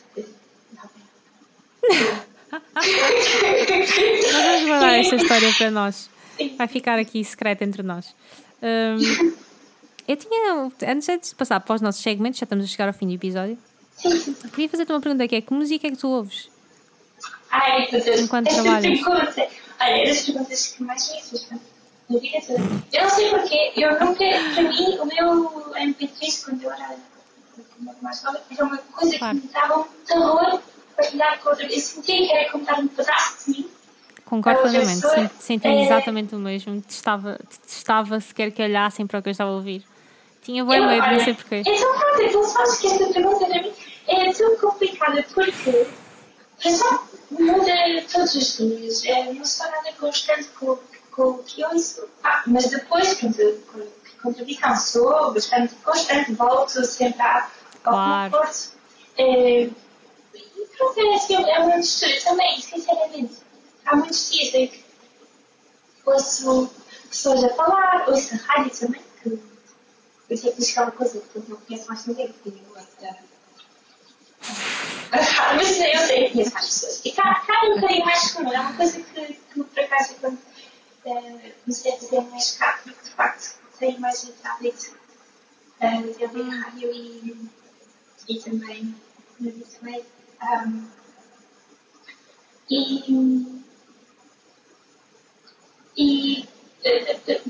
[4.32, 6.10] vamos guardar esta história para nós.
[6.58, 8.16] Vai ficar aqui secreta entre nós.
[8.62, 9.34] Um,
[10.08, 10.72] eu tinha.
[10.88, 13.58] Antes de passar para os nossos segmentos, já estamos a chegar ao fim do episódio.
[14.52, 16.50] Queria fazer-te uma pergunta que é que música é que tu ouves?
[17.52, 18.22] Ai, meu Deus.
[18.22, 19.02] Enquanto trabalhas?
[19.02, 19.48] Pergunta,
[19.82, 21.60] olha, é das perguntas que mais me assustam.
[22.10, 26.96] Eu não sei porquê, eu nunca, para mim, o meu MP3 quando eu era
[28.02, 29.40] mais nova, era uma coisa claro.
[29.40, 30.62] que me dava um terror
[30.96, 31.72] partilhar com outras.
[31.72, 33.70] Eu sentia que era como estar um pedaço de mim.
[34.26, 35.02] Concordo plenamente,
[35.40, 35.86] senti é...
[35.86, 36.82] exatamente o mesmo.
[36.82, 39.84] Testava, testava sequer que olhassem para o que eu estava a ouvir.
[40.42, 41.64] Tinha bem medo, não sei porquê.
[41.66, 43.74] Então, pronto, então sabes que esta pergunta para mim
[44.08, 45.88] é tão complicada porque,
[46.62, 47.74] para já, muda
[48.12, 49.06] todos os dias.
[49.06, 50.78] É, não sou nada constante com,
[51.20, 52.08] com o que ouço.
[52.24, 53.36] Ah, mas depois, quando,
[53.72, 53.92] quando
[54.22, 57.50] contradição, sou bastante constante, volto sempre ao
[57.84, 58.32] claro.
[58.32, 58.80] conforto.
[59.18, 59.70] É,
[60.80, 63.36] Confesso, é, é uma mistura também, sinceramente.
[63.86, 64.86] Há muitos dias em que
[66.06, 66.70] ouço
[67.10, 69.40] pessoas a falar, ouço a rádio também, que
[70.30, 72.88] eu sei que diz aquela coisa que eu não conheço mais ninguém, porque eu gosto.
[75.12, 77.02] Mas eu sei que conheço mais pessoas.
[77.04, 80.16] E cá, cá é um bocadinho mais comum, é uma coisa que, que por acaso,
[80.22, 80.40] quando
[81.12, 84.24] uh, comecei a dizer mais cá, porque de facto tenho mais
[84.62, 84.96] nisso.
[85.82, 87.50] Uh, de ouvir rádio e,
[88.28, 88.96] e também
[89.40, 90.06] no também
[90.42, 90.88] um,
[92.70, 93.64] e,
[95.98, 96.48] e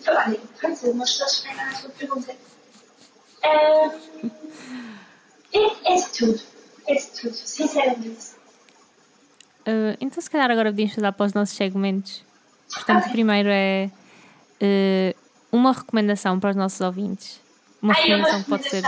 [0.07, 2.35] olha, França, nós estamos a chegar à sua pergunta.
[3.41, 3.85] É,
[5.53, 6.41] é tudo.
[6.87, 8.31] É tudo, sinceramente.
[9.67, 12.23] Uh, então, se calhar agora podíamos falar para os nossos segmentos.
[12.73, 13.89] Portanto, primeiro é
[14.61, 15.15] uh,
[15.51, 17.39] uma recomendação para os nossos ouvintes.
[17.81, 18.83] Uma Ai, recomendação que pode ser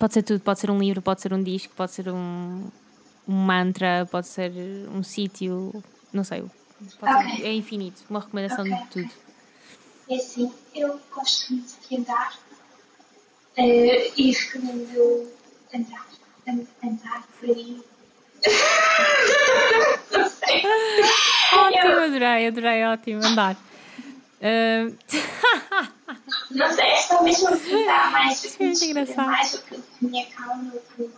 [0.00, 2.70] Pode ser tudo, pode ser um livro, pode ser um disco, pode ser um,
[3.28, 4.50] um mantra, pode ser
[4.94, 6.40] um sítio, não sei.
[6.40, 7.36] Okay.
[7.36, 9.10] Ser, é infinito, uma recomendação okay, de tudo.
[10.08, 12.34] É assim, eu gosto muito de andar
[13.58, 15.30] uh, e recomendo
[15.74, 16.06] andar,
[16.82, 17.82] andar por aí.
[20.12, 20.62] Não sei.
[21.52, 23.56] Ótimo, adorei, adorei, ótimo, andar.
[24.40, 24.96] Uh...
[26.50, 29.82] Não sei, é só mesmo que dá mais, o que me inspira, mais o que
[30.00, 31.10] me acalma, o que,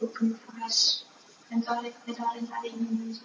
[0.00, 1.04] o que me faz
[1.52, 3.20] adoro, adoro entrar em mundo.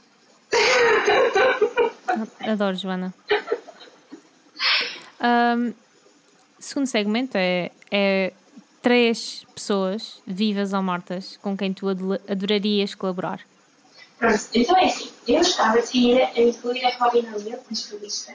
[2.41, 3.13] Adoro, Joana.
[5.19, 5.73] Um,
[6.59, 8.33] segundo segmento é, é
[8.87, 13.41] três pessoas, vivas ou mortas, com quem tu adorarias colaborar.
[14.17, 18.33] Pronto, então é assim, eu estava decidida a incluir a Robin Lee nesta lista,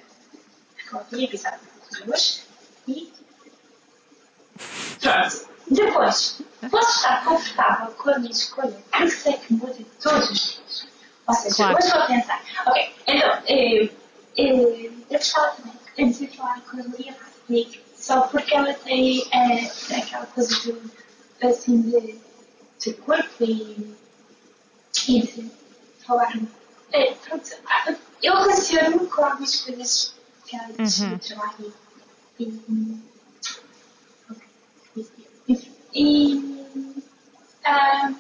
[0.77, 1.57] porque ela tinha pisado
[2.05, 2.43] duas,
[2.87, 3.11] e
[5.01, 5.49] Pronto.
[5.71, 10.87] Depois, posso estar confortável com a minha escolha, porque sei que muda todos os dias.
[11.29, 11.79] Ou seja, claro.
[11.79, 13.91] hoje vou pensar, ok, então, eu,
[14.37, 15.57] eu, eu gostava
[15.97, 21.47] também de falar com a Maria Rasnik, só porque ela tem é, aquela coisa de,
[21.47, 22.19] assim, de,
[22.81, 23.97] de corpo e,
[25.09, 25.51] e de
[26.05, 26.37] falar.
[26.91, 27.49] É, pronto,
[28.21, 31.11] eu relaciono com algumas coisas que ela diz uhum.
[31.11, 31.75] no trabalho
[32.41, 33.03] e
[35.95, 36.35] e.
[37.65, 38.19] Um,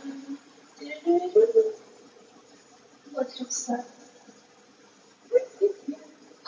[3.14, 3.84] outra opção.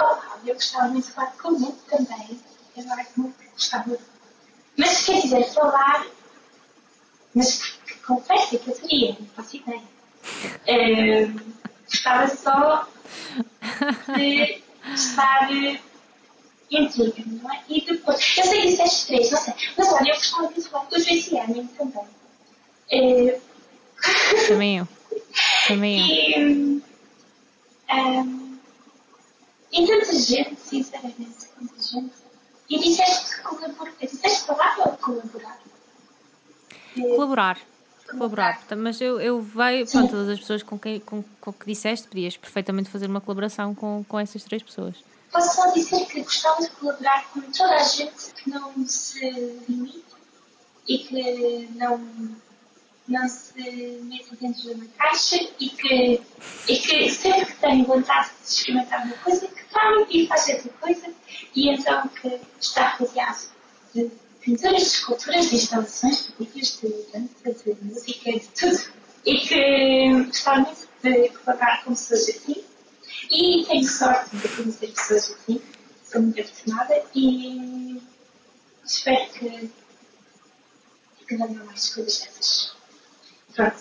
[0.00, 2.40] Oh, eu gostava muito de falar com ele também.
[2.76, 2.84] Eu
[3.16, 3.98] muito gostava.
[4.76, 6.06] Mas quer dizer, falar.
[7.34, 9.82] Mas confesso que eu teria, não faço ideia.
[10.68, 11.54] Um,
[11.86, 12.88] gostava só
[14.16, 14.62] de
[14.94, 15.48] estar
[16.70, 17.62] intriga, não é?
[17.68, 20.84] E depois, eu sei que disseste três, não sei, mas olha, eu gostava de falar
[20.86, 22.04] dos VCN também.
[22.90, 23.40] É...
[24.48, 24.88] Também eu.
[25.66, 26.40] Também eu.
[26.40, 26.80] E,
[27.90, 28.58] um,
[29.72, 32.23] E tanta gente, sinceramente, tanta gente.
[32.68, 33.92] E disseste colaborar.
[34.00, 35.58] Disseste palavra ou colaborar?
[36.94, 37.58] Colaborar.
[38.10, 38.60] Colaborar.
[38.76, 42.36] Mas eu, eu vejo, pronto, todas as pessoas com quem com, com que disseste, podias
[42.36, 44.96] perfeitamente fazer uma colaboração com, com essas três pessoas.
[45.32, 49.30] Posso só dizer que gostava de colaborar com toda a gente que não se
[49.68, 50.04] limite
[50.86, 51.98] e que não,
[53.08, 56.22] não se mete dentro de uma caixa e que,
[56.68, 60.70] e que sempre que tem vontade de experimentar uma coisa, que vai e faz outra
[60.80, 61.14] coisa
[61.54, 63.40] e então que está rodeado
[63.94, 64.10] de
[64.40, 68.94] pinturas, de esculturas, de instalações, de de dança, de música, de tudo.
[69.26, 72.64] E que gostava muito de colaborar com pessoas assim.
[73.30, 75.62] E tenho sorte de conhecer pessoas assim.
[76.04, 78.02] Sou muito afortunada e
[78.84, 79.70] espero que,
[81.26, 82.76] que mais coisas dessas.
[83.54, 83.76] Pronto.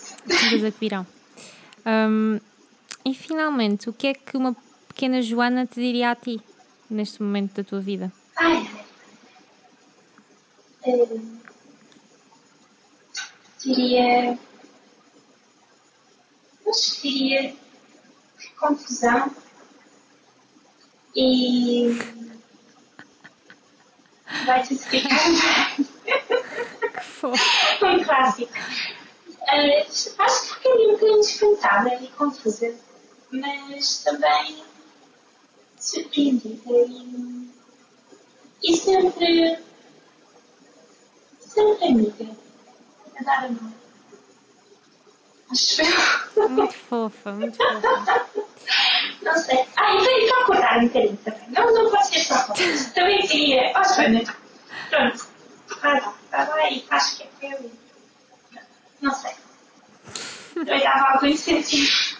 [0.48, 1.06] Coisas que virão.
[3.04, 4.56] E finalmente, o que é que uma
[4.94, 6.40] pequena Joana te diria a ti
[6.88, 8.12] neste momento da tua vida?
[8.36, 8.70] Ai,
[10.86, 11.40] uh,
[13.58, 14.38] diria.
[16.66, 17.56] Acho que diria
[18.58, 19.34] confusão
[21.14, 21.98] e
[24.46, 25.76] vai se explicar
[27.82, 28.52] um clássico.
[29.42, 32.74] Uh, acho que ficaria um bocadinho espantada e confusa,
[33.30, 34.64] mas também
[35.84, 37.50] surpreendida e,
[38.62, 39.58] e sempre
[41.38, 42.36] sempre amiga.
[43.18, 43.72] A dar amor.
[45.50, 46.48] Acho eu.
[46.48, 48.26] Muito fofa, muito fofa.
[49.22, 49.64] Não sei.
[49.76, 51.50] Ah, e que acordar um bocadinho também.
[51.50, 52.46] Não, não pode ser só.
[52.94, 53.72] Também queria.
[53.76, 54.24] Ó, Joana.
[54.90, 55.26] Pronto.
[55.80, 57.70] Vai lá, vai lá e faz que é para eu
[59.02, 59.32] Não sei.
[60.56, 62.13] Eu dava algo incentivo.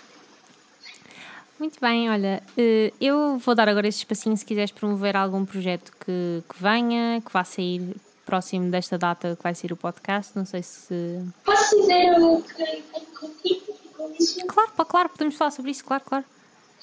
[1.64, 5.92] Muito bem, olha, eh, eu vou dar agora este espacinho se quiseres promover algum projeto
[5.92, 7.96] que, que venha, que vá sair
[8.26, 10.36] próximo desta data que vai ser o podcast.
[10.36, 11.22] Não sei se.
[11.42, 14.46] Posso dizer o que tenho contigo com isso?
[14.46, 16.24] Claro, claro, podemos falar sobre isso, claro, claro.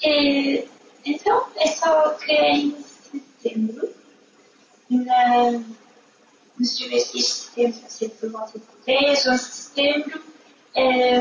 [0.02, 0.66] É,
[1.04, 2.76] então, é só que em
[3.40, 3.88] setembro,
[4.90, 5.62] na,
[6.58, 10.22] nos dias de setembro, vai ser por volta de 10, 11 de setembro,
[10.74, 11.20] é,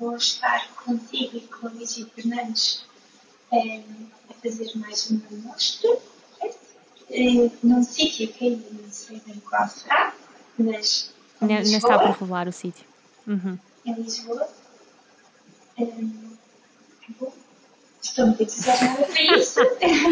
[0.00, 2.86] vou estar contigo e com a Lígia Fernandes
[3.52, 3.82] é,
[4.30, 5.98] a fazer mais uma mostra
[7.10, 10.14] é, num sítio que ainda não sei bem qual será,
[10.58, 11.12] mas.
[11.40, 12.86] Não está para revelar o sítio.
[13.26, 13.58] Uhum.
[13.84, 14.48] Em Lisboa.
[15.78, 16.36] Um,
[18.02, 19.60] estou muito entusiasmada para isso.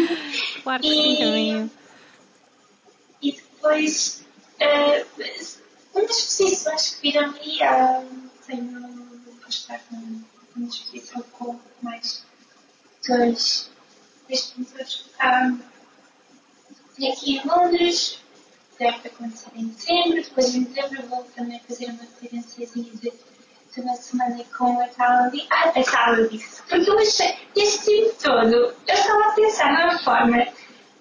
[0.63, 1.71] claro que e, sim, também.
[3.21, 4.25] E depois,
[4.59, 5.29] uh,
[5.95, 9.08] umas exposições que viram aí, uh, tenho,
[9.49, 12.23] estar numa exposição com mais
[13.07, 13.69] dois,
[14.27, 15.05] pintores.
[15.23, 15.59] Um,
[17.11, 18.19] aqui em Londres,
[18.77, 23.11] deve acontecer em dezembro, depois em dezembro vou também fazer uma referenciazinha de,
[23.77, 25.83] uma semana com a Tala Ah, a
[26.67, 30.47] porque eu achei, este tempo todo, eu estava a pensar numa forma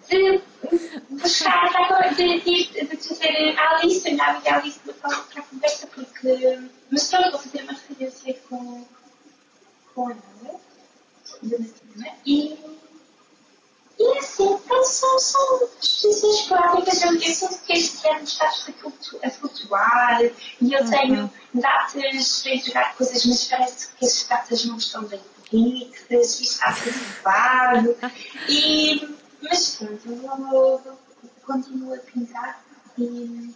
[0.08, 0.40] de
[1.28, 6.58] buscar, de, de, de, de dizer a Alice, a amiga Alice, para a conversa, porque,
[6.90, 8.84] mas pronto, vou fazer uma referência com,
[9.94, 10.60] com a Nala,
[12.24, 12.58] e
[14.00, 17.02] e assim, são, são exposições práticas.
[17.02, 18.48] Eu, eu sinto que este ano está
[19.24, 21.60] a flutuar e eu tenho uhum.
[21.60, 25.20] datas para entregar coisas, mas parece que as datas não estão bem
[25.52, 27.96] e está reservado.
[28.48, 30.98] E, mas pronto, eu vou,
[31.48, 32.62] continuo a pintar
[32.98, 33.54] e,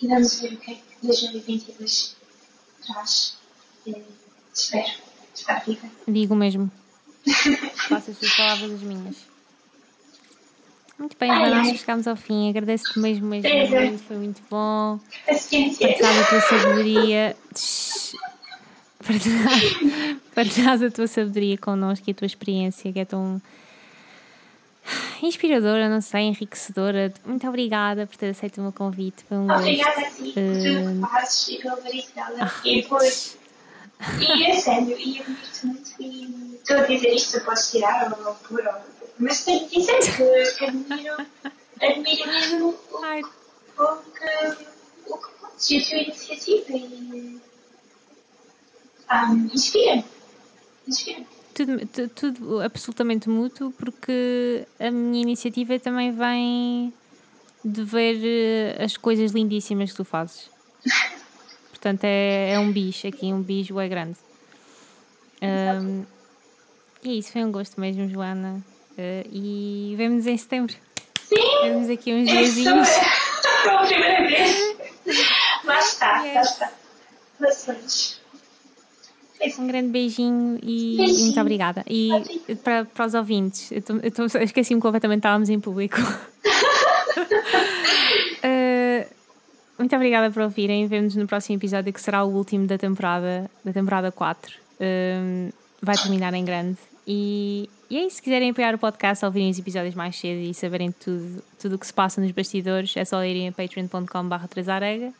[0.00, 2.16] e vamos ver o que é que 2022
[2.86, 3.36] traz.
[3.84, 4.02] E,
[4.54, 4.92] espero
[5.34, 5.88] estar viva.
[6.06, 6.70] Digo mesmo.
[7.88, 9.16] Faço as suas palavras as minhas.
[10.96, 12.48] Muito bem, acho que chegámos ao fim.
[12.48, 14.98] Agradeço-te mesmo, mesmo muito, foi muito bom.
[15.26, 17.36] Partilhar a tua sabedoria.
[20.34, 23.42] Partilhar a tua sabedoria connosco e a tua experiência que é tão
[25.22, 27.12] inspiradora, não sei, enriquecedora.
[27.24, 29.24] Muito obrigada por ter aceito o meu convite.
[29.28, 30.06] Foi um obrigada gosto.
[30.06, 31.00] a ti por uh...
[31.00, 32.52] tu fazes e pela varicela.
[32.64, 33.02] E por
[34.20, 38.62] e é sério, e admiro-te muito e estou a dizer isto, posso tirar ou pôr,
[39.18, 41.16] mas tenho que dizer que, que admiro,
[41.80, 42.98] admiro mesmo o,
[43.82, 44.56] o, que,
[45.06, 47.40] o que podes e a tua iniciativa e
[49.10, 50.04] um, inspira-me.
[50.86, 51.35] Inspira-me.
[51.56, 56.92] Tudo, tudo absolutamente mútuo, porque a minha iniciativa também vem
[57.64, 60.50] de ver eh, as coisas lindíssimas que tu fazes.
[61.70, 64.18] Portanto, é, é um bicho aqui, um bicho é grande.
[65.40, 66.04] Um,
[67.02, 68.62] e é isso, foi um gosto mesmo, Joana.
[68.92, 70.74] Uh, e vemo-nos em setembro.
[71.26, 71.36] Sim!
[71.62, 72.88] Vemos aqui uns diazinhos.
[73.64, 74.76] Pela primeira vez.
[75.64, 76.34] Lá está, yes.
[76.34, 76.72] lá está.
[77.40, 78.25] Bastante.
[79.58, 81.24] Um grande beijinho e beijinho.
[81.24, 81.84] muito obrigada.
[81.88, 82.10] E
[82.62, 85.96] para, para os ouvintes, eu, tô, eu, tô, eu esqueci-me completamente, estávamos em público.
[88.40, 89.06] uh,
[89.78, 90.86] muito obrigada por ouvirem.
[90.86, 94.52] Vemo-nos no próximo episódio, que será o último da temporada, da temporada 4.
[94.52, 96.78] Uh, vai terminar em grande.
[97.06, 98.16] E, e é isso.
[98.16, 101.78] Se quiserem apoiar o podcast, ouvirem os episódios mais cedo e saberem tudo, tudo o
[101.78, 105.12] que se passa nos bastidores, é só irem a patreon.com.br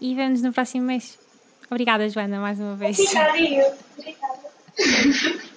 [0.00, 1.18] e vemos nos no próximo mês.
[1.70, 2.98] Obrigada, Joana, mais uma vez.
[2.98, 5.49] Obrigada, Obrigada.